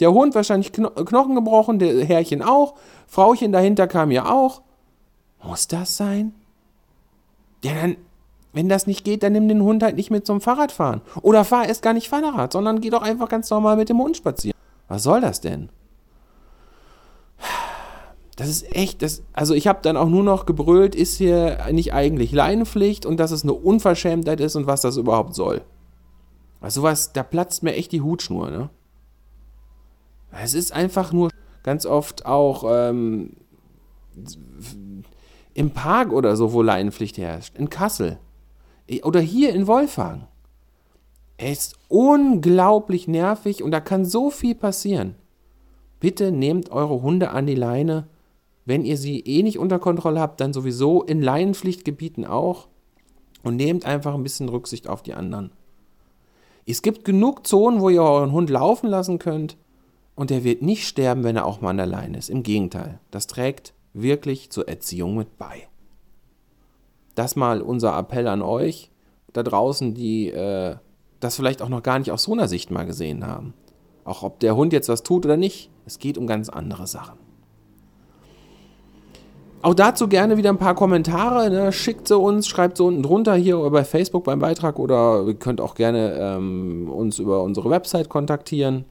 Der 0.00 0.12
Hund 0.12 0.34
wahrscheinlich 0.34 0.72
Knochen 0.72 1.34
gebrochen, 1.34 1.78
der 1.78 2.04
Herrchen 2.04 2.42
auch, 2.42 2.74
Frauchen 3.06 3.52
dahinter 3.52 3.86
kam 3.86 4.10
ja 4.10 4.30
auch. 4.30 4.62
Muss 5.42 5.68
das 5.68 5.96
sein? 5.96 6.34
Ja, 7.64 7.72
dann 7.74 7.96
wenn 8.52 8.68
das 8.68 8.86
nicht 8.86 9.04
geht, 9.04 9.22
dann 9.22 9.32
nimm 9.32 9.48
den 9.48 9.62
Hund 9.62 9.82
halt 9.82 9.96
nicht 9.96 10.10
mit 10.10 10.26
zum 10.26 10.40
Fahrradfahren. 10.40 11.00
Oder 11.22 11.44
fahr 11.44 11.66
erst 11.66 11.82
gar 11.82 11.94
nicht 11.94 12.08
Fahrrad, 12.08 12.52
sondern 12.52 12.80
geh 12.80 12.90
doch 12.90 13.02
einfach 13.02 13.28
ganz 13.28 13.48
normal 13.50 13.76
mit 13.76 13.88
dem 13.88 13.98
Hund 13.98 14.16
spazieren. 14.16 14.56
Was 14.88 15.02
soll 15.02 15.20
das 15.20 15.40
denn? 15.40 15.70
Das 18.36 18.48
ist 18.48 18.74
echt, 18.74 19.02
das, 19.02 19.22
also 19.32 19.54
ich 19.54 19.66
habe 19.66 19.80
dann 19.82 19.96
auch 19.96 20.08
nur 20.08 20.22
noch 20.22 20.46
gebrüllt, 20.46 20.94
ist 20.94 21.16
hier 21.16 21.66
nicht 21.70 21.92
eigentlich 21.92 22.32
Leinenpflicht 22.32 23.06
und 23.06 23.18
dass 23.18 23.30
es 23.30 23.42
eine 23.42 23.52
Unverschämtheit 23.52 24.40
ist 24.40 24.56
und 24.56 24.66
was 24.66 24.80
das 24.80 24.96
überhaupt 24.96 25.34
soll. 25.34 25.62
Also 26.60 26.80
sowas, 26.80 27.12
da 27.12 27.22
platzt 27.22 27.62
mir 27.62 27.74
echt 27.74 27.92
die 27.92 28.00
Hutschnur, 28.00 28.50
ne? 28.50 28.70
Es 30.30 30.54
ist 30.54 30.72
einfach 30.72 31.12
nur 31.12 31.30
ganz 31.62 31.84
oft 31.84 32.24
auch 32.24 32.64
ähm, 32.66 33.30
im 35.54 35.70
Park 35.70 36.12
oder 36.12 36.36
so, 36.36 36.52
wo 36.52 36.62
Leinenpflicht 36.62 37.18
herrscht. 37.18 37.56
In 37.58 37.68
Kassel. 37.68 38.18
Oder 39.02 39.20
hier 39.20 39.54
in 39.54 39.66
Wolfhagen. 39.66 40.26
Er 41.36 41.52
ist 41.52 41.76
unglaublich 41.88 43.08
nervig 43.08 43.62
und 43.62 43.70
da 43.70 43.80
kann 43.80 44.04
so 44.04 44.30
viel 44.30 44.54
passieren. 44.54 45.16
Bitte 45.98 46.30
nehmt 46.30 46.70
eure 46.70 47.02
Hunde 47.02 47.30
an 47.30 47.46
die 47.46 47.54
Leine. 47.54 48.06
Wenn 48.64 48.84
ihr 48.84 48.96
sie 48.96 49.20
eh 49.20 49.42
nicht 49.42 49.58
unter 49.58 49.78
Kontrolle 49.78 50.20
habt, 50.20 50.40
dann 50.40 50.52
sowieso 50.52 51.02
in 51.02 51.20
Leinenpflichtgebieten 51.20 52.24
auch. 52.24 52.68
Und 53.42 53.56
nehmt 53.56 53.86
einfach 53.86 54.14
ein 54.14 54.22
bisschen 54.22 54.48
Rücksicht 54.48 54.88
auf 54.88 55.02
die 55.02 55.14
anderen. 55.14 55.50
Es 56.64 56.82
gibt 56.82 57.04
genug 57.04 57.44
Zonen, 57.46 57.80
wo 57.80 57.88
ihr 57.88 58.02
euren 58.02 58.30
Hund 58.30 58.50
laufen 58.50 58.88
lassen 58.88 59.18
könnt. 59.18 59.56
Und 60.14 60.30
er 60.30 60.44
wird 60.44 60.62
nicht 60.62 60.86
sterben, 60.86 61.24
wenn 61.24 61.36
er 61.36 61.46
auch 61.46 61.60
mal 61.60 61.70
an 61.70 61.78
der 61.78 61.86
Leine 61.86 62.18
ist. 62.18 62.30
Im 62.30 62.44
Gegenteil, 62.44 63.00
das 63.10 63.26
trägt 63.26 63.74
wirklich 63.94 64.50
zur 64.50 64.68
Erziehung 64.68 65.16
mit 65.16 65.38
bei. 65.38 65.68
Das 67.14 67.36
mal 67.36 67.60
unser 67.60 67.96
Appell 67.98 68.26
an 68.26 68.42
euch 68.42 68.90
da 69.32 69.42
draußen, 69.42 69.94
die 69.94 70.28
äh, 70.28 70.76
das 71.20 71.36
vielleicht 71.36 71.62
auch 71.62 71.68
noch 71.68 71.82
gar 71.82 71.98
nicht 71.98 72.10
aus 72.10 72.24
so 72.24 72.32
einer 72.32 72.48
Sicht 72.48 72.70
mal 72.70 72.84
gesehen 72.84 73.26
haben. 73.26 73.54
Auch 74.04 74.22
ob 74.22 74.40
der 74.40 74.56
Hund 74.56 74.72
jetzt 74.72 74.88
was 74.88 75.02
tut 75.02 75.24
oder 75.24 75.36
nicht, 75.36 75.70
es 75.86 75.98
geht 75.98 76.18
um 76.18 76.26
ganz 76.26 76.48
andere 76.48 76.86
Sachen. 76.86 77.18
Auch 79.62 79.74
dazu 79.74 80.08
gerne 80.08 80.36
wieder 80.36 80.50
ein 80.50 80.58
paar 80.58 80.74
Kommentare. 80.74 81.48
Ne? 81.48 81.70
Schickt 81.70 82.08
sie 82.08 82.18
uns, 82.18 82.48
schreibt 82.48 82.78
sie 82.78 82.82
unten 82.82 83.04
drunter 83.04 83.36
hier 83.36 83.58
bei 83.70 83.84
Facebook 83.84 84.24
beim 84.24 84.40
Beitrag 84.40 84.80
oder 84.80 85.24
ihr 85.24 85.34
könnt 85.34 85.60
auch 85.60 85.76
gerne 85.76 86.16
ähm, 86.18 86.90
uns 86.90 87.20
über 87.20 87.44
unsere 87.44 87.70
Website 87.70 88.08
kontaktieren. 88.08 88.84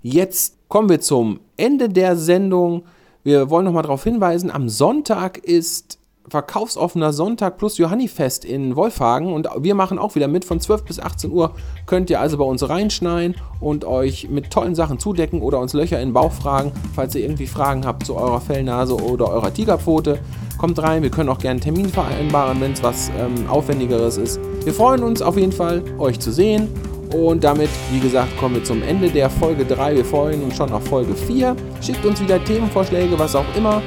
Jetzt 0.00 0.56
kommen 0.68 0.88
wir 0.88 1.00
zum 1.00 1.40
Ende 1.56 1.88
der 1.88 2.16
Sendung. 2.16 2.84
Wir 3.24 3.50
wollen 3.50 3.64
nochmal 3.64 3.82
darauf 3.82 4.04
hinweisen, 4.04 4.52
am 4.52 4.68
Sonntag 4.68 5.38
ist 5.38 5.98
verkaufsoffener 6.28 7.12
Sonntag 7.12 7.58
plus 7.58 7.78
Johannifest 7.78 8.44
in 8.44 8.76
Wolfhagen 8.76 9.32
und 9.32 9.48
wir 9.58 9.74
machen 9.74 9.98
auch 9.98 10.14
wieder 10.14 10.28
mit. 10.28 10.44
Von 10.44 10.60
12 10.60 10.84
bis 10.84 11.00
18 11.00 11.30
Uhr 11.30 11.52
könnt 11.86 12.10
ihr 12.10 12.20
also 12.20 12.38
bei 12.38 12.44
uns 12.44 12.68
reinschneien 12.68 13.34
und 13.60 13.84
euch 13.84 14.28
mit 14.30 14.50
tollen 14.50 14.74
Sachen 14.74 14.98
zudecken 14.98 15.42
oder 15.42 15.58
uns 15.58 15.72
Löcher 15.72 16.00
in 16.00 16.08
den 16.08 16.14
Bauch 16.14 16.32
fragen, 16.32 16.72
falls 16.94 17.14
ihr 17.14 17.22
irgendwie 17.22 17.46
Fragen 17.46 17.84
habt 17.84 18.06
zu 18.06 18.16
eurer 18.16 18.40
Fellnase 18.40 18.94
oder 18.96 19.28
eurer 19.28 19.52
Tigerpfote. 19.52 20.20
Kommt 20.58 20.80
rein, 20.82 21.02
wir 21.02 21.10
können 21.10 21.28
auch 21.28 21.38
gerne 21.38 21.52
einen 21.52 21.60
Termin 21.60 21.88
vereinbaren, 21.88 22.60
wenn 22.60 22.72
es 22.72 22.82
was 22.82 23.10
ähm, 23.18 23.48
Aufwendigeres 23.48 24.16
ist. 24.16 24.40
Wir 24.64 24.72
freuen 24.72 25.02
uns 25.02 25.22
auf 25.22 25.36
jeden 25.36 25.52
Fall, 25.52 25.82
euch 25.98 26.20
zu 26.20 26.32
sehen 26.32 26.68
und 27.12 27.44
damit, 27.44 27.68
wie 27.90 28.00
gesagt, 28.00 28.36
kommen 28.38 28.54
wir 28.56 28.64
zum 28.64 28.82
Ende 28.82 29.10
der 29.10 29.28
Folge 29.28 29.64
3. 29.64 29.96
Wir 29.96 30.04
freuen 30.04 30.42
uns 30.42 30.56
schon 30.56 30.72
auf 30.72 30.84
Folge 30.86 31.14
4. 31.14 31.54
Schickt 31.80 32.04
uns 32.06 32.20
wieder 32.22 32.42
Themenvorschläge, 32.42 33.18
was 33.18 33.34
auch 33.34 33.44
immer. 33.56 33.82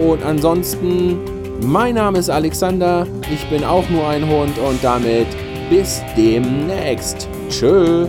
Und 0.00 0.22
ansonsten, 0.24 1.18
mein 1.62 1.94
Name 1.94 2.18
ist 2.18 2.30
Alexander. 2.30 3.06
Ich 3.32 3.48
bin 3.50 3.64
auch 3.64 3.88
nur 3.90 4.06
ein 4.08 4.28
Hund 4.28 4.58
und 4.58 4.82
damit 4.82 5.26
bis 5.68 6.02
demnächst. 6.16 7.28
Tschö. 7.48 8.06